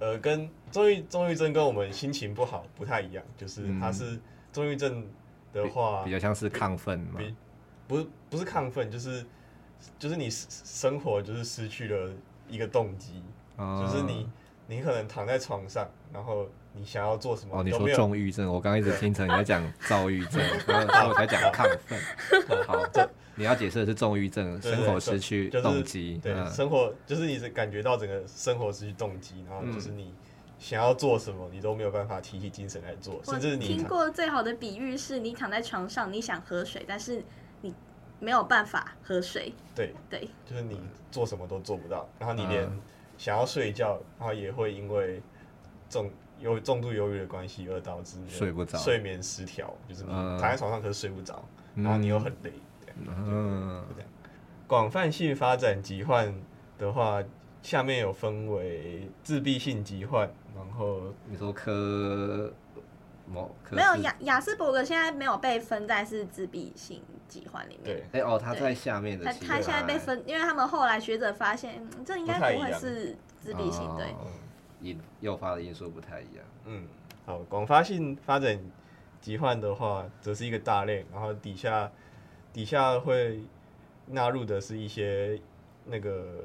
[0.00, 4.16] 呃，跟重郁重郁症跟我们心情不好不太一样，就是它是
[4.52, 5.04] 重郁症
[5.52, 7.20] 的话比，比较像是亢奋嘛，
[7.88, 9.26] 不是不是亢奋，就是
[9.98, 12.10] 就是你生活就是失去了
[12.48, 13.22] 一个动机，
[13.56, 14.28] 哦、就是你
[14.66, 17.58] 你可能躺在床上，然后你想要做什么？
[17.58, 21.98] 哦，你说重郁症，我刚刚一直听成你在讲躁郁症， 然后我才讲亢奋。
[22.66, 23.08] 好，这。
[23.34, 30.12] 你要解释的是重郁症，生活失去动机，对，生活就是你是感觉到整个生活失去动机，然后就是你
[30.58, 37.22] 想要做什么，你都没有办法提起精神来做，甚至你听过最好的比喻是你躺在床上，你想喝水，但是
[37.60, 37.72] 你
[38.20, 39.94] 没有办法喝水，对。
[40.10, 42.68] 对，就是你做什么都做不到，然后你连
[43.16, 45.22] 想要睡觉，然后也会因为
[45.88, 46.10] 重
[46.40, 51.44] 有重度忧郁的关系而导致睡不着，睡眠失调，就是你躺在床上可是睡不着，
[51.74, 52.52] 然后你又很累。
[53.06, 53.84] 嗯，
[54.66, 56.34] 广泛性发展疾患
[56.78, 57.22] 的话，
[57.62, 62.52] 下面有分为自闭性疾患，然后你说科
[63.26, 67.84] 某没有雅雅斯伯格现在没有被分在是自闭性疾患里面。
[67.84, 69.24] 对，哎哦，他在下面的。
[69.26, 74.14] 他他现在被分，因为他们后来学者发现，嗯、这应该不会是自闭性，对，
[74.80, 76.44] 因诱发的因素不太一样。
[76.64, 76.88] 嗯，
[77.26, 78.58] 好，广发性发展
[79.20, 81.92] 疾患的话，则是一个大类，然后底下。
[82.50, 83.40] 底下会
[84.06, 85.38] 纳入的是一些
[85.84, 86.44] 那个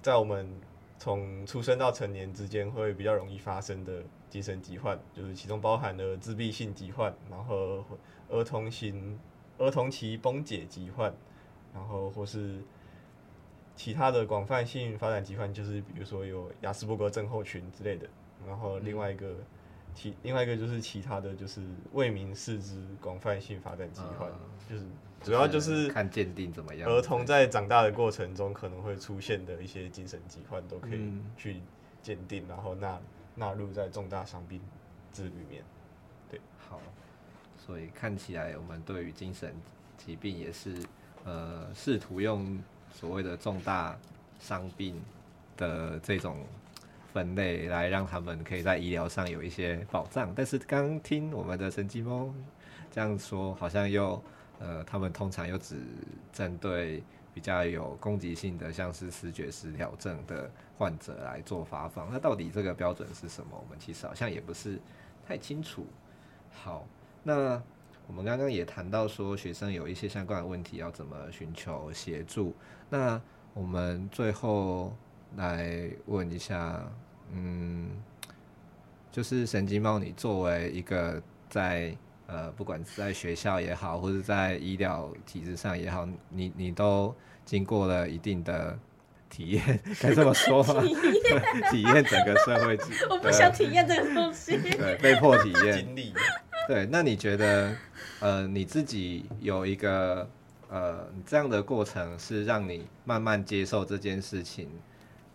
[0.00, 0.48] 在我们
[0.96, 4.00] 从出生到成年之间会比较容易发生的
[4.30, 7.84] 精神疾患，就是其中包含了自闭性疾患，然后
[8.28, 9.18] 儿童型
[9.60, 11.14] 儿童期崩解疾患，
[11.72, 12.56] 然后或是
[13.76, 18.08] 其他的广泛性发展疾患，就是比如说有亚斯伯格症候群之类的，
[18.44, 19.36] 然后另外一个
[19.94, 21.60] 其另外一个就是其他的就是
[21.92, 24.28] 未明示之广泛性发展疾患，
[24.68, 24.82] 就是。
[25.22, 26.88] 主要就是看鉴定怎么样。
[26.88, 31.60] 儿童在长大的过程中可能会出现的一些精神疾患都可以去
[32.00, 32.98] 鉴定，然后纳
[33.34, 34.58] 纳入在重大伤病
[35.12, 35.62] 制里面。
[37.70, 39.54] 所以看起来我们对于精神
[39.96, 40.74] 疾病也是
[41.24, 42.60] 呃试图用
[42.92, 43.96] 所谓的重大
[44.40, 45.00] 伤病
[45.56, 46.44] 的这种
[47.12, 50.32] 分类来让他们可以在医疗上有一些保障。
[50.34, 52.28] 但是刚听我们的神经猫
[52.90, 54.20] 这样说，好像又。
[54.62, 55.76] 呃，他们通常又只
[56.34, 57.02] 针对
[57.32, 62.12] 比较有攻击性的，像是视觉失调症的患者来做发放。
[62.12, 63.56] 那到底这个标准是什么？
[63.58, 64.78] 我们其实好像也不是
[65.26, 65.86] 太清楚。
[66.52, 66.86] 好，
[67.22, 67.62] 那
[68.06, 72.54] 我们刚刚也谈到说，学生有一些相关的问题要怎么寻求协助。
[72.88, 73.20] 那
[73.54, 74.96] 我们最后
[75.36, 76.82] 来问一下，
[77.32, 77.90] 嗯，
[79.12, 81.96] 就是神经猫，你作为一个在
[82.26, 87.14] 呃，不管是在学校也好，或者在医疗体制上也好，你你都
[87.44, 88.78] 经过了一定的
[89.28, 90.82] 体验，该这么说吗？
[91.70, 92.78] 体验 整个社会。
[93.08, 94.56] 我不想体验这个东西。
[94.58, 95.86] 对，被迫体验。
[96.70, 97.76] 对，那你觉得，
[98.20, 100.30] 呃，你自己有一个
[100.68, 104.70] 呃这样的过程，是让你慢慢接受这件事情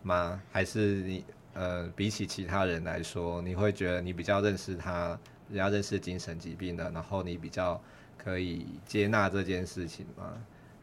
[0.02, 0.40] 吗？
[0.50, 1.22] 还是你
[1.52, 5.08] 呃，比起其他人来说，你会觉得你比较认识他？
[5.50, 7.78] 人家认识精神疾病的，然后你比较
[8.16, 10.32] 可以接纳这件事情吗？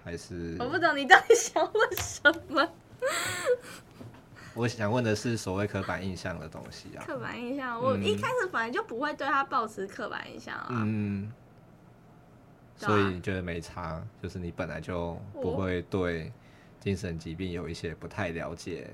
[0.03, 2.69] 还是我不懂你到底想问什么？
[4.55, 7.03] 我想问的是所谓刻板印象的东西啊。
[7.05, 10.67] 刻板印象，我一开始本来就不会对他抱持刻板印象啊。
[10.71, 11.31] 嗯，
[12.75, 16.31] 所以你觉得没差，就是你本来就不会对
[16.79, 18.89] 精神疾病有一些不太了解，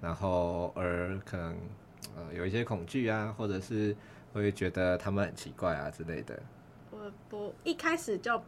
[0.00, 1.56] 然后而可能
[2.16, 3.96] 呃有一些恐惧啊，或者是。
[4.32, 6.40] 会觉得他们很奇怪啊之类的。
[6.92, 8.40] 我不一开始就，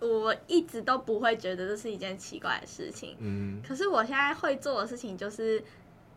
[0.00, 3.16] 我一直都不会觉得这是一件奇怪的事情。
[3.18, 3.58] 嗯。
[3.66, 5.64] 可是我现在会做的事情就是，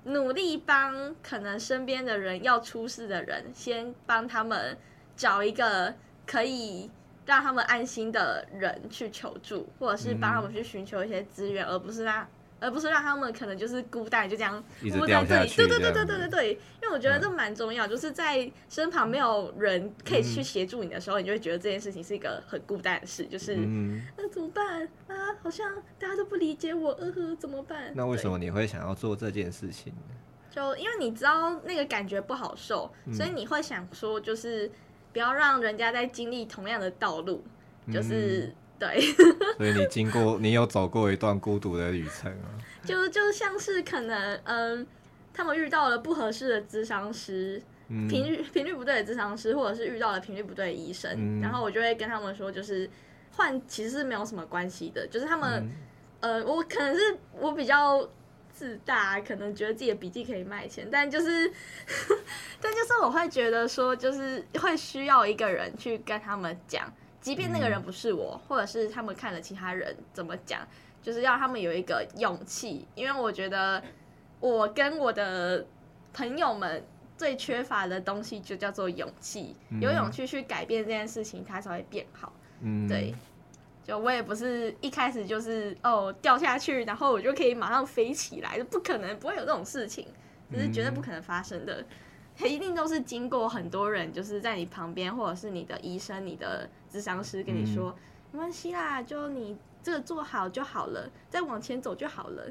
[0.04, 4.78] 努力帮可能身边的人要出事的人，先帮他们
[5.16, 5.94] 找一个
[6.26, 6.90] 可以
[7.26, 12.28] 让他们安心的人去求助，或者是帮他们去寻求一些资源，而不是让。
[12.62, 15.68] 而不是让他们可能就是孤单，就这样孤单在这里。
[15.68, 25.36] 对对对对对对对，因为我觉得这蛮重要，嗯、就是在身旁没有人可以去协助你的时候，嗯、你就会觉得这件事情是一个很孤单的事，就是那、怎么办啊？
[25.42, 27.92] 好像大家都不理解我，呃呵，怎么办？
[27.96, 30.16] 那为什么你会想要做这件事情呢？
[30.52, 34.72] 就因为你知道那个感觉不好受，嗯、所以你会想说，就是
[35.12, 37.44] 不要让人家在经历同样的道路，
[37.92, 38.54] 就是。
[38.82, 39.02] 嗯对，
[39.58, 42.50] 所以你经过，你有走过一段孤独的旅程啊。
[42.84, 44.88] 就就像是可能，嗯，
[45.32, 52.90] 他们遇到了不合适的咨商师，频率频率不对的咨商师，或者是遇到了频率不对的医生，嗯、然后我就会跟他们说，就是
[53.36, 55.70] 换其实是没有什么关系的，就是他们，
[56.22, 58.10] 嗯、呃，我可能是我比较
[58.52, 61.52] 自大，可能觉得自己的笔记可以卖钱，但就是，
[62.60, 66.92] 但就是我会觉得说，就是会需要一个人去跟他们讲。
[67.22, 70.68] 即便那个人不是我，嗯、或者是他们看了其他人怎么讲，
[71.02, 73.82] 就是要他们有一个勇气，因为我觉得
[74.40, 75.66] 我跟我的
[76.12, 76.84] 朋友们
[77.16, 82.34] 最缺乏的东西就叫做勇气，嗯、有勇气去改变这件事情，它才会变好。
[82.62, 83.14] 嗯，对，
[83.84, 90.08] 就我也不是一开始就是哦掉下去，然后我就可以马上飞起来，不可能，不会有这种事情，
[90.52, 91.86] 这是绝对不可能发生的。
[92.44, 97.96] 一定都是经过很多人，就是在你旁边，或者是你的医生、你的咨商师跟你说，嗯、
[98.32, 102.44] 没关系啦，就你这个做好就好了，再往前走就好了。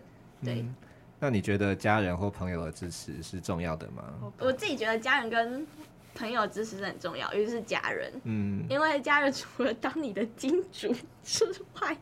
[0.42, 0.74] 对、嗯。
[1.18, 4.02] 那你觉得家人或朋友的支持是重要的吗？
[4.38, 5.66] 我自己觉得家人跟
[6.14, 8.12] 朋友的支持是很重要，尤其是家人。
[8.24, 8.64] 嗯。
[8.70, 11.44] 因为家人除了当你的金主之
[11.80, 11.96] 外，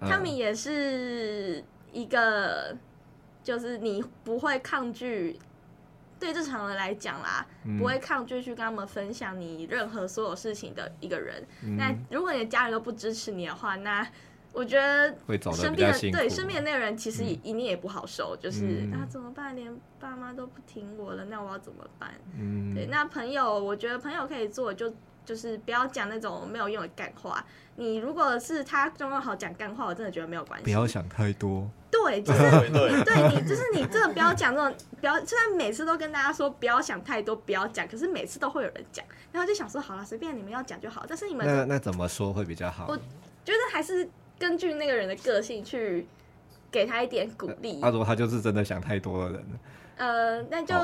[0.00, 1.62] 嗯、他们也是
[1.92, 2.76] 一个，
[3.42, 5.38] 就是你不会抗拒。
[6.22, 11.44] 对正常人来讲啦，嗯、不会抗拒去跟他们分享你任何所有事情的一个人。
[11.64, 14.06] 嗯、那如果你的家人都不支持你的话，那
[14.52, 15.12] 我觉得
[15.52, 18.36] 身边的对身边的那个人其实一定也不好受。
[18.36, 19.56] 嗯、就是那、啊、怎么办？
[19.56, 22.10] 连爸妈都不听我了，那我要怎么办？
[22.38, 24.94] 嗯、对，那朋友，我觉得朋友可以做就
[25.24, 27.44] 就是不要讲那种没有用的干话。
[27.76, 30.64] 你如果是他刚刚好讲干话，我真的觉得没有关系。
[30.64, 31.68] 不要想太多。
[31.90, 32.40] 对，就是
[33.04, 35.22] 对你，就是你真的不要讲这种，不要。
[35.24, 41.04] 虽然每次都跟大家说不要想太多，不要讲，可是每次都会有人讲，然后就想说好了，随便你们要讲就好。
[41.08, 42.86] 但是你们那那怎么说会比较好？
[42.88, 44.08] 我觉得还是
[44.38, 46.06] 根据那个人的个性去
[46.70, 47.80] 给他一点鼓励。
[47.80, 49.44] 他说他就是真的想太多的人。
[49.96, 50.74] 呃，那就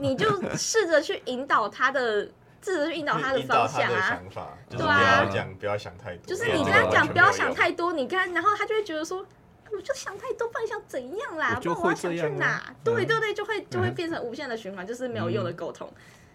[0.00, 2.28] 你就试着去引导他的，
[2.62, 4.08] 试着去引导他的方向啊。
[4.08, 6.26] 想法对啊，不要讲，不要想太多。
[6.26, 9.26] 就是你跟他讲不要想太多，你跟他，然后他就会觉得说。
[9.68, 11.58] 我就想太多，不然想怎样啦？
[11.60, 12.46] 不然我要想去哪？
[12.46, 15.92] 啊、对对对，就会就会变成无限的循环，嗯、就是没有用的沟通。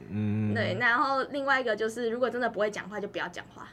[0.09, 0.77] 嗯，对。
[0.77, 3.69] 然后另外一个就是，如果真的不会讲话，就不要讲话，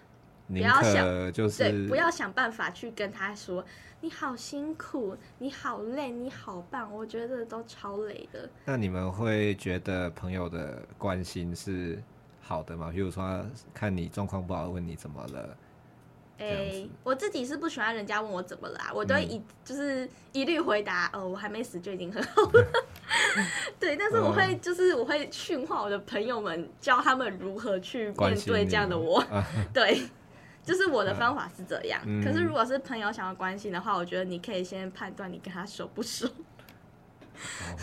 [0.47, 3.63] 不要想，就是对，不要想办法去跟他说
[4.01, 6.95] 你好辛苦，你好累，你好棒。
[6.95, 8.49] 我觉得都超累的。
[8.65, 12.01] 那你们会觉得朋友的关心是
[12.49, 12.91] 好的嘛？
[12.91, 13.45] 比如说
[13.75, 15.55] 看你状况不好，问你怎么了？
[16.39, 22.67] 哎、欸，我自己是不喜欢人家问我怎么啦，我都会一、嗯、就是一律回答哦，我还没死就已经很好了。
[23.79, 29.23] 对，但是我会就是我会训话我的朋友们，教他们如何去面对这样的我。
[29.75, 30.09] 对，
[30.65, 32.01] 就是我的方法是这样。
[32.07, 36.27] 嗯、可是如果是朋友想要关心的话，我觉得你可以先判断你跟他熟不熟。
[36.27, 37.77] 哦、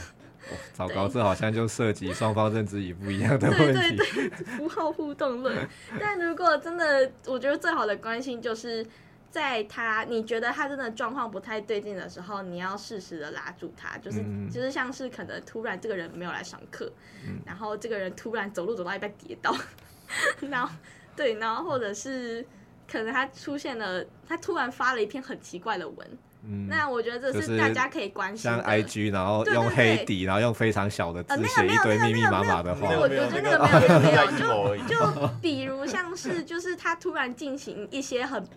[0.73, 3.95] 糟糕，这好像就涉及双方认知也不一样的 问题。
[3.95, 5.67] 对对对，符号互动论。
[5.99, 8.85] 但如果真的，我觉得最好的关心就是
[9.31, 16.91] 在他你觉得他真的状况不太对劲的时候，你要适时的拉住他，就是、嗯、就是像是可能突然这个人没有来上课，
[17.25, 19.55] 嗯、然后这个人突然走路走到一半跌倒，
[20.41, 20.73] 然后
[21.15, 22.45] 对，然后或者是
[22.89, 26.17] 可能他出现了，他突然发了一篇很奇怪的文。
[26.47, 28.57] 嗯，那我觉得这是大家可以关心的。
[28.57, 32.89] 像 IG，然后用黑底，然后用非常小的字写一堆密密麻麻的话。
[32.97, 38.47] 我觉得那个没有 没有，就就比如像是就是他突然进行一些很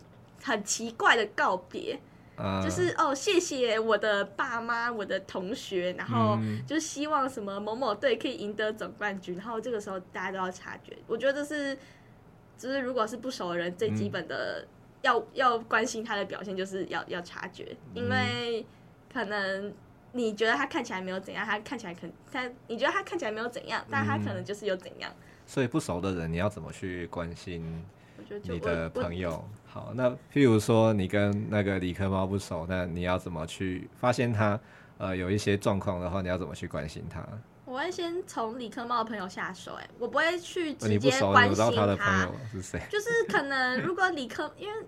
[0.42, 1.98] 很奇怪的告别，
[2.62, 10.96] 就是哦谢谢我的爸妈，我的同学，然后就希望什么某某队可以赢得总冠军，然后这个时候大家都要察觉。
[11.06, 11.78] 我觉得这是
[12.58, 14.66] 就是如果是不熟的人最基本的。
[15.02, 18.64] 要要关心他的表现，就是要要察觉，因为
[19.12, 19.72] 可能
[20.12, 25.10] 你觉得他看起来没有怎样，他看起来可他你觉得他看起来没有怎样，但他可能就是有怎样。
[25.46, 27.84] 所以不熟的人，你要怎么去关心
[28.42, 29.44] 你的朋友？
[29.66, 34.58] 好，那譬如说你跟那个理科猫不熟，那你要怎么去发现他？
[35.00, 37.24] 呃有一些状况的话，你要怎么去关心他？
[37.68, 42.28] 我会先从理科猫的朋友下手，哎，我不会去直接关心他。
[42.88, 44.86] 就是可能如果理科，因为。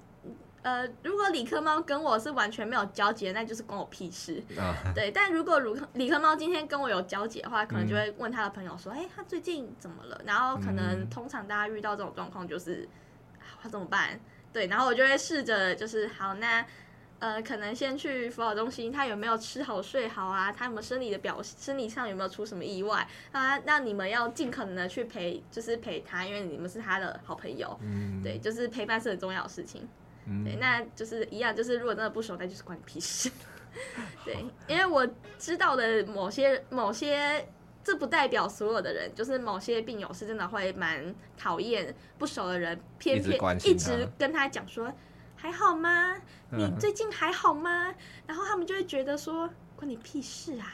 [0.62, 4.44] 呃，如果理科猫跟我是完全没有交集的，那就是关我屁事。
[4.60, 14.20] 啊、对，但如果理科理科猫今天跟我有交集的话，可能就会问他的朋友说：“哎、嗯欸，他最近怎么了？”然后可能通常大家遇到这种状况，就是、嗯、他怎么办？
[14.52, 16.62] 对，然后我就会试着就是好，那
[17.20, 20.50] 呃，可能先去辅导中心，他有没有吃好睡好啊？
[20.50, 23.58] 他有没有生理的表生理上有没有出什么意外啊？
[23.58, 27.78] 那你们要尽可能的去陪，就是陪他，因为你们是他的好朋友。
[27.82, 29.88] 嗯，对，就是陪伴是很重要的事情。
[30.44, 33.30] 对，那就是一样，就是如果真的不熟，那就是关你屁事。
[34.24, 35.06] 对，因为我
[35.38, 37.48] 知道的某些某些，
[37.84, 44.92] 这不代表所有的人，就是某些病友是真的会蛮讨厌不熟的人，偏偏一直跟他讲说
[45.40, 46.16] 还好吗？
[46.50, 47.94] 你最近还好吗？
[48.26, 50.66] 然后他们就会觉得说关你屁事啊。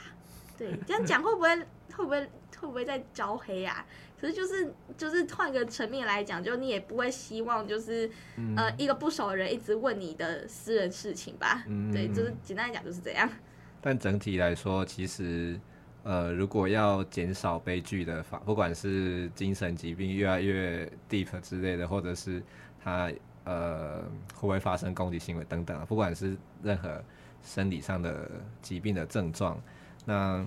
[0.59, 2.21] 对， 这样讲会不会会不会
[2.59, 3.87] 会不会在招黑啊？
[4.19, 11.63] 可是就是就是换个层面来讲，就你也不会希望就是、嗯、呃一个不熟的人一直问你的私人事情吧？
[11.69, 13.29] 嗯、对，就是简单来讲就是这样。
[13.81, 15.61] 但整体来说，其实
[16.03, 22.43] 呃如果要减少悲剧的法，不管是精神疾病越来越 deep 之类的，或者是
[22.83, 23.13] 他
[23.47, 24.03] 呃
[24.35, 27.03] 会不会发生攻击行为等等，不管是任何
[27.43, 28.31] 生理上的
[28.61, 29.59] 疾病的症状，
[30.05, 30.47] 那。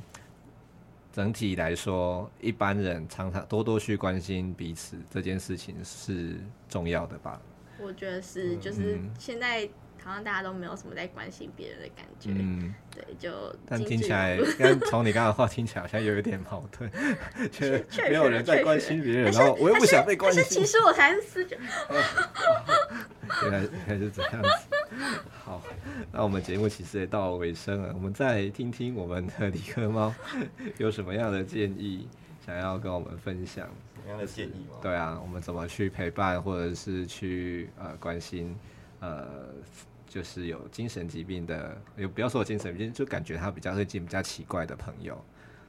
[1.12, 6.40] 整体来说，一般人常常多多去关心彼此这件事情是
[6.70, 7.42] 重要的吧？
[7.82, 9.68] 我觉得是，就是现在
[10.10, 12.32] 好像大家都没有什么在关心别人的感觉。
[12.34, 13.32] 嗯，对，就
[13.68, 16.90] 但听起来，刚从你刚刚的话听起来好像有一点矛盾，
[17.52, 20.44] 却没有人在关心别人，然后我又不想被关心。
[20.46, 21.56] 其实我才是死者。
[23.44, 24.50] 原来原来是这样子。
[25.44, 25.62] 好，
[26.12, 30.12] 那我们节目其实也到了尾声了，我们再听听我们的理科猫
[30.78, 32.08] 有什么样的建议，
[32.44, 33.70] 想要跟我们分享。
[33.94, 34.78] 什么样的建议吗？
[34.82, 38.56] 对啊，我们怎么去陪伴，或者是去呃关心
[39.02, 39.28] 呃，
[40.10, 45.14] 就是有精神疾病的，也不要说精神病，就感觉他比较最近比较奇怪的朋友。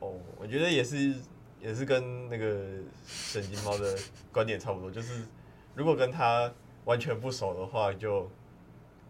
[0.01, 1.14] 哦，我觉得也是，
[1.61, 3.97] 也是跟那个神经猫的
[4.32, 5.22] 观点差不多，就是
[5.76, 6.53] 如果跟他
[6.86, 8.28] 完全不熟的话，就。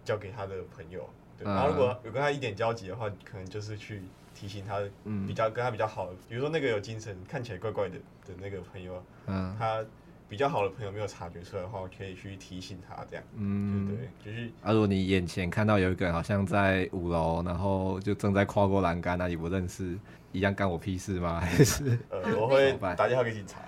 [0.03, 4.03] 交给他的朋友，对，然后如果有跟他一点交集的话，可能就是去
[4.35, 4.81] 提醒他，
[5.27, 9.85] 比较跟他比较好的，比如说那个有精神看起来怪怪的的那个朋友，嗯，他
[10.31, 14.47] 比较好的朋友没有察觉出来的话，可以去提醒他这样，嗯，对，就是。
[14.63, 19.99] 啊，如果你眼前看到有一个人好像在五楼，然后就正在跨过栏杆，那你不认识，
[20.31, 21.41] 一样干我屁事吗？
[21.41, 21.99] 还是？
[22.09, 23.59] 呃，我会打电话给警察。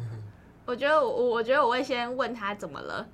[0.64, 3.06] 我觉得我我觉得我会先问他怎么了，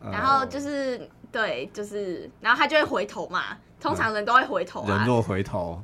[0.00, 1.06] 然后就是。
[1.32, 3.58] 对，就是，然后他就会回头嘛。
[3.78, 4.96] 通常人都会回头啊。
[4.96, 5.82] 人若回头，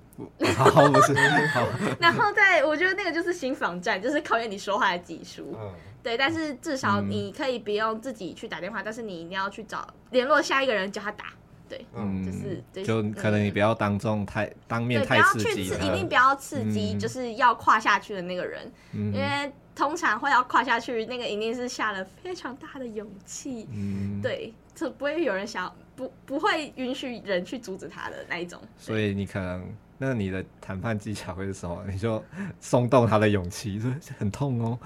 [0.56, 1.14] 好不是
[1.48, 1.66] 好。
[2.00, 5.54] 然后再，我觉得那个就是新防战，就是考验你说话的技术。
[5.60, 5.70] 嗯。
[6.02, 11.26] 对，但是至少你可以不用自己去打电话，嗯、但是你一定要去找联络下一个人叫他打。
[11.68, 23.68] 对，嗯，就是就可能你不要当众太、嗯、当面太刺激，一定不要刺激，嗯、就是要跨下去的那个人，嗯、因为通常会要跨下去，那个一定是下了非常大的勇气。
[23.72, 24.52] 嗯，对。
[24.74, 31.84] 就不会有人想不不会允许人去阻止他的那一种，所以你可能那你的谈判技巧会是什么？
[31.90, 32.24] 你就
[32.58, 34.78] 松动他的勇气，说 很痛哦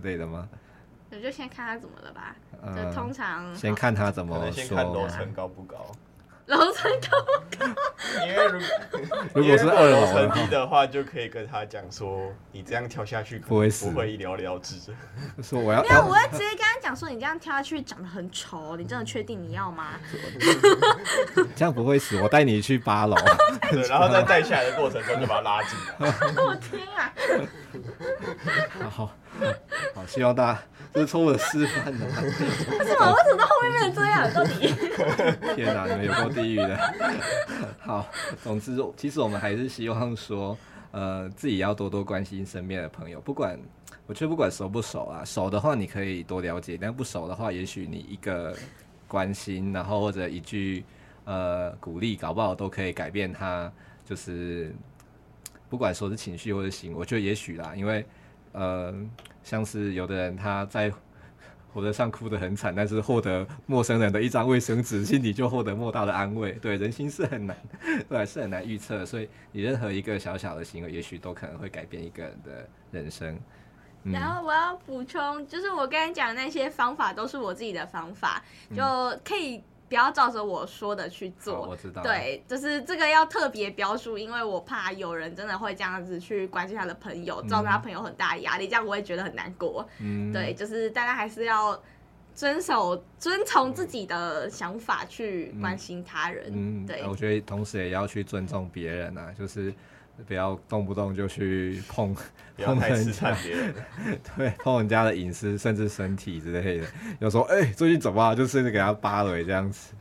[0.00, 0.46] 之类的吗？
[1.10, 2.36] 我就先看他怎么了吧。
[2.62, 5.90] 呃、就通常先看他怎么说，先看楼层高不高。
[6.46, 7.66] 楼层高不高？
[8.24, 8.60] 因为如
[9.34, 14.76] 如果是二楼层低的话，就可以跟他讲说，你这样跳下去不会死，不会一了了之。
[15.42, 19.94] 说我要没有，我会直接跟他讲说，你这样跳下去长得很丑，你真的确定你要吗？
[21.56, 23.16] 这样不会死，我带你去八楼。
[23.70, 25.78] 对，然后在带下来的过程中就把他拉紧。
[25.98, 27.12] 我天啊！
[28.88, 29.10] 好，
[29.94, 30.62] 好，希望大家
[30.92, 32.06] 这是错误的示范的。
[32.06, 32.12] 为
[32.84, 33.12] 什么？
[33.12, 34.32] 为什么到后面变成这样？
[34.32, 34.74] 到底？
[35.54, 36.78] 天哪，你们有够地狱的。
[37.78, 38.06] 好，
[38.42, 40.56] 总之，其实我们还是希望说，
[40.90, 43.58] 呃，自己要多多关心身边的朋友，不管
[44.06, 48.56] 我觉得不管熟不熟啊，熟的话你可以多了解，但不熟的话，也许你一个
[49.06, 50.84] 关心，然后或者一句
[51.24, 53.70] 呃鼓励，搞不好都可以改变他，
[54.04, 54.74] 就是。
[55.68, 58.06] 不管说是情绪或者行为，我觉得也许啦，因为，
[58.56, 58.94] 呃，
[59.44, 60.90] 像是有的人他在
[61.72, 66.52] 火车上哭得很惨，但是获得陌生人的一张卫生纸，心里就获得莫大的安慰。
[66.52, 67.54] 对，人心是很难，
[68.08, 73.38] 对，是很难预测，所以你任何一个小小的行为，也许都可能会改变一个人的人生。
[74.04, 78.42] 嗯、然后我要补充，就是我刚才讲的那些方法都是我自己的方法，
[78.74, 78.82] 就
[79.22, 79.62] 可以。
[79.88, 81.66] 不要照着我说的去做。
[81.68, 82.02] 我知道。
[82.02, 89.88] 对，就是这个要特别标注，因为我怕有人真的会这样子去关心他的朋友，造成他朋友很大的压力，这样我也觉得很难过。
[90.00, 91.80] 嗯，对，就是大家还是要
[92.34, 96.50] 遵守、遵从自己的想法去关心他人。
[96.52, 97.04] 嗯，对。
[97.06, 99.72] 我觉得同时也要去尊重别人啊，就是。
[100.26, 102.14] 不要动不动就去碰
[102.56, 103.36] 碰人家，
[104.36, 106.86] 对，碰人家的隐私，甚至身体之类的。
[107.20, 108.34] 有时候，哎、欸，最近怎么啊？
[108.34, 109.94] 就甚至给他扒了这样子，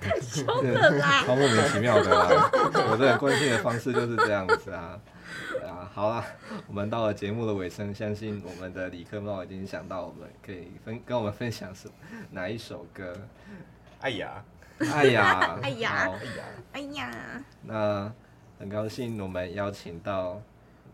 [0.00, 2.50] 太凶了，超莫名其妙的啦。
[2.90, 4.98] 我这人关心的方式就是这样子啊。
[5.62, 6.24] 啊，好啦，
[6.66, 11.88] 我们到了节目的尾声，相信我们的理科猫已经想到我们可以分跟我们分享什
[12.30, 13.12] 哪一首歌。
[14.00, 14.42] 哎呀，
[14.78, 16.10] 哎呀，哎呀，
[16.72, 17.10] 哎呀，
[17.62, 18.12] 那。
[18.60, 20.38] 很高兴我们邀请到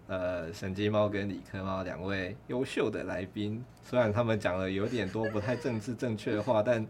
[0.07, 6.87] 呃神经猫跟理科猫两位优秀的来宾，虽然他们讲了有点多不太政治正确的话，但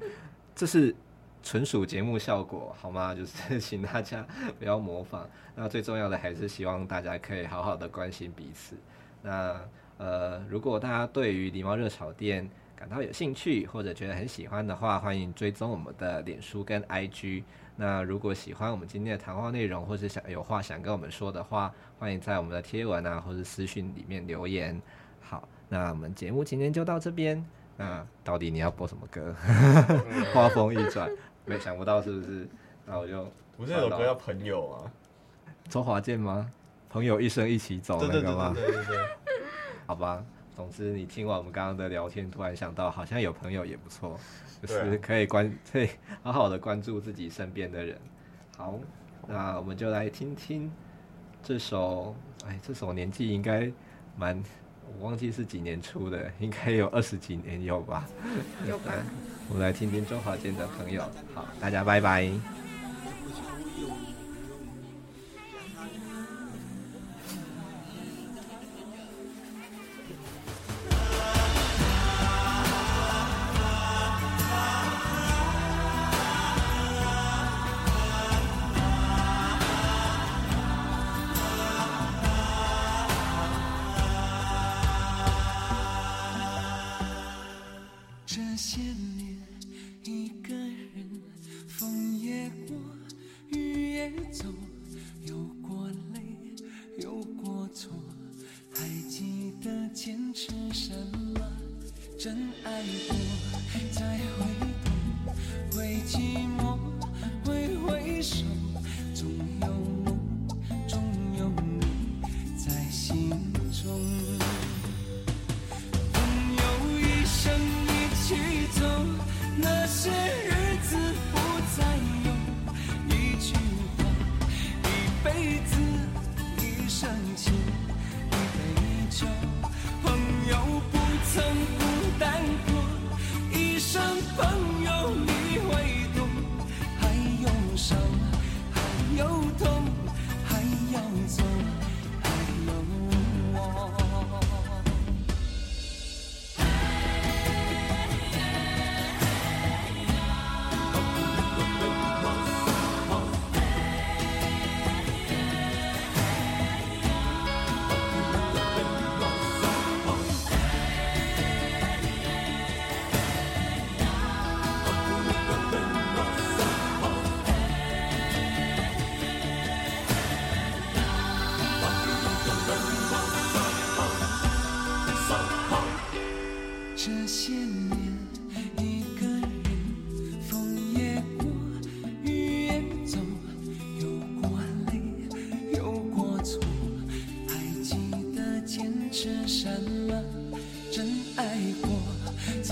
[0.54, 0.94] 这是
[1.42, 3.14] 纯属节目效果，好吗？
[3.14, 4.22] 就是 请大家
[4.58, 5.26] 不要模仿。
[5.54, 8.76] 那最重要的还是希望大家可以好好的关心彼此。
[9.22, 9.58] 那
[9.96, 12.46] 呃，如果大家对于狸猫热炒店
[12.76, 17.44] 感到有兴趣或者觉得很喜欢的话，欢迎追踪我们的脸书跟 IG。
[17.76, 24.80] 那如果喜欢我们今天的谈话内容，或是想有话想跟我们说的话，欢迎在我们的贴文啊，或是私讯里面留言。
[25.20, 27.44] 好，那我们节目今天就到这边。
[27.76, 29.34] 那到底你要播什么歌？
[30.32, 31.10] 话锋一转，
[31.44, 32.48] 没想不到是不是？
[32.86, 34.90] 那我就不是有歌叫朋友啊？
[35.68, 36.50] 周华健吗？
[36.88, 38.52] 朋友一生一起走那个吗？
[38.54, 39.06] 对对对对对。
[39.86, 40.24] 好吧，
[40.56, 44.18] 总之你听完我们刚刚的聊天，突然想到好像有朋友也不错。
[44.62, 45.86] 就是可以关，可以
[46.22, 47.98] 好好的关注自己身边的人。
[48.56, 48.80] 好，
[49.28, 50.72] 那我们就来听听
[51.42, 53.70] 这首，哎，这首年纪应该
[54.16, 54.42] 蛮，
[54.98, 58.08] 我忘记是几年出的，应该有二十几年有吧？
[58.66, 58.94] 有吧？
[59.50, 61.02] 我们来听听周华健的朋友。
[61.34, 62.65] 好，大家拜拜。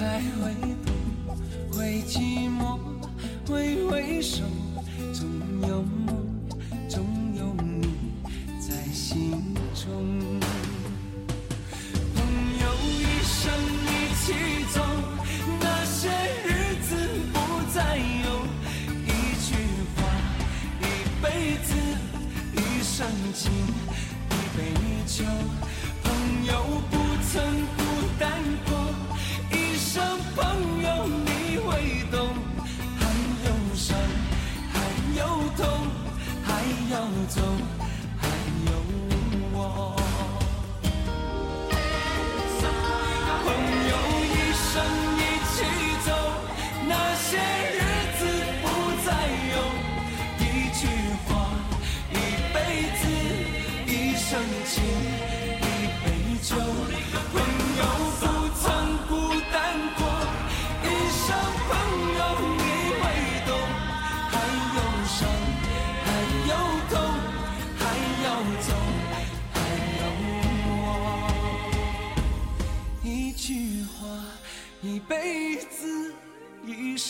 [0.04, 0.52] 再回
[0.84, 0.92] 头，
[1.72, 2.78] 会寂寞，
[3.48, 4.44] 挥挥手，
[5.14, 5.26] 总
[5.66, 6.14] 有梦，
[6.90, 7.88] 总有你
[8.60, 9.30] 在心
[9.74, 9.88] 中。
[12.14, 12.22] 朋
[12.60, 13.50] 友一生
[13.80, 14.34] 一起
[14.74, 14.84] 走，
[15.58, 16.10] 那些
[16.44, 16.94] 日子
[17.32, 17.38] 不
[17.72, 18.44] 再有，
[19.06, 19.08] 一
[19.40, 19.56] 句
[19.96, 19.98] 话，
[20.82, 20.84] 一
[21.22, 21.72] 辈子，
[22.52, 23.50] 一生情，
[24.28, 24.60] 一杯
[25.06, 25.24] 酒，
[26.02, 26.52] 朋友
[26.90, 26.92] 不
[27.32, 27.63] 曾。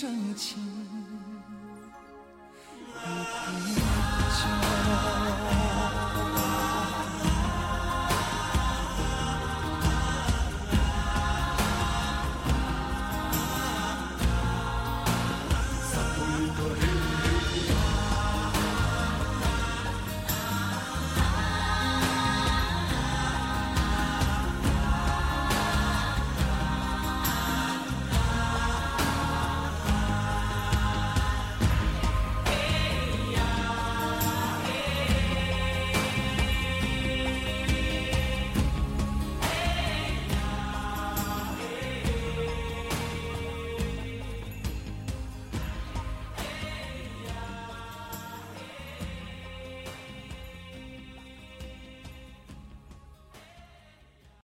[0.05, 0.54] 生气。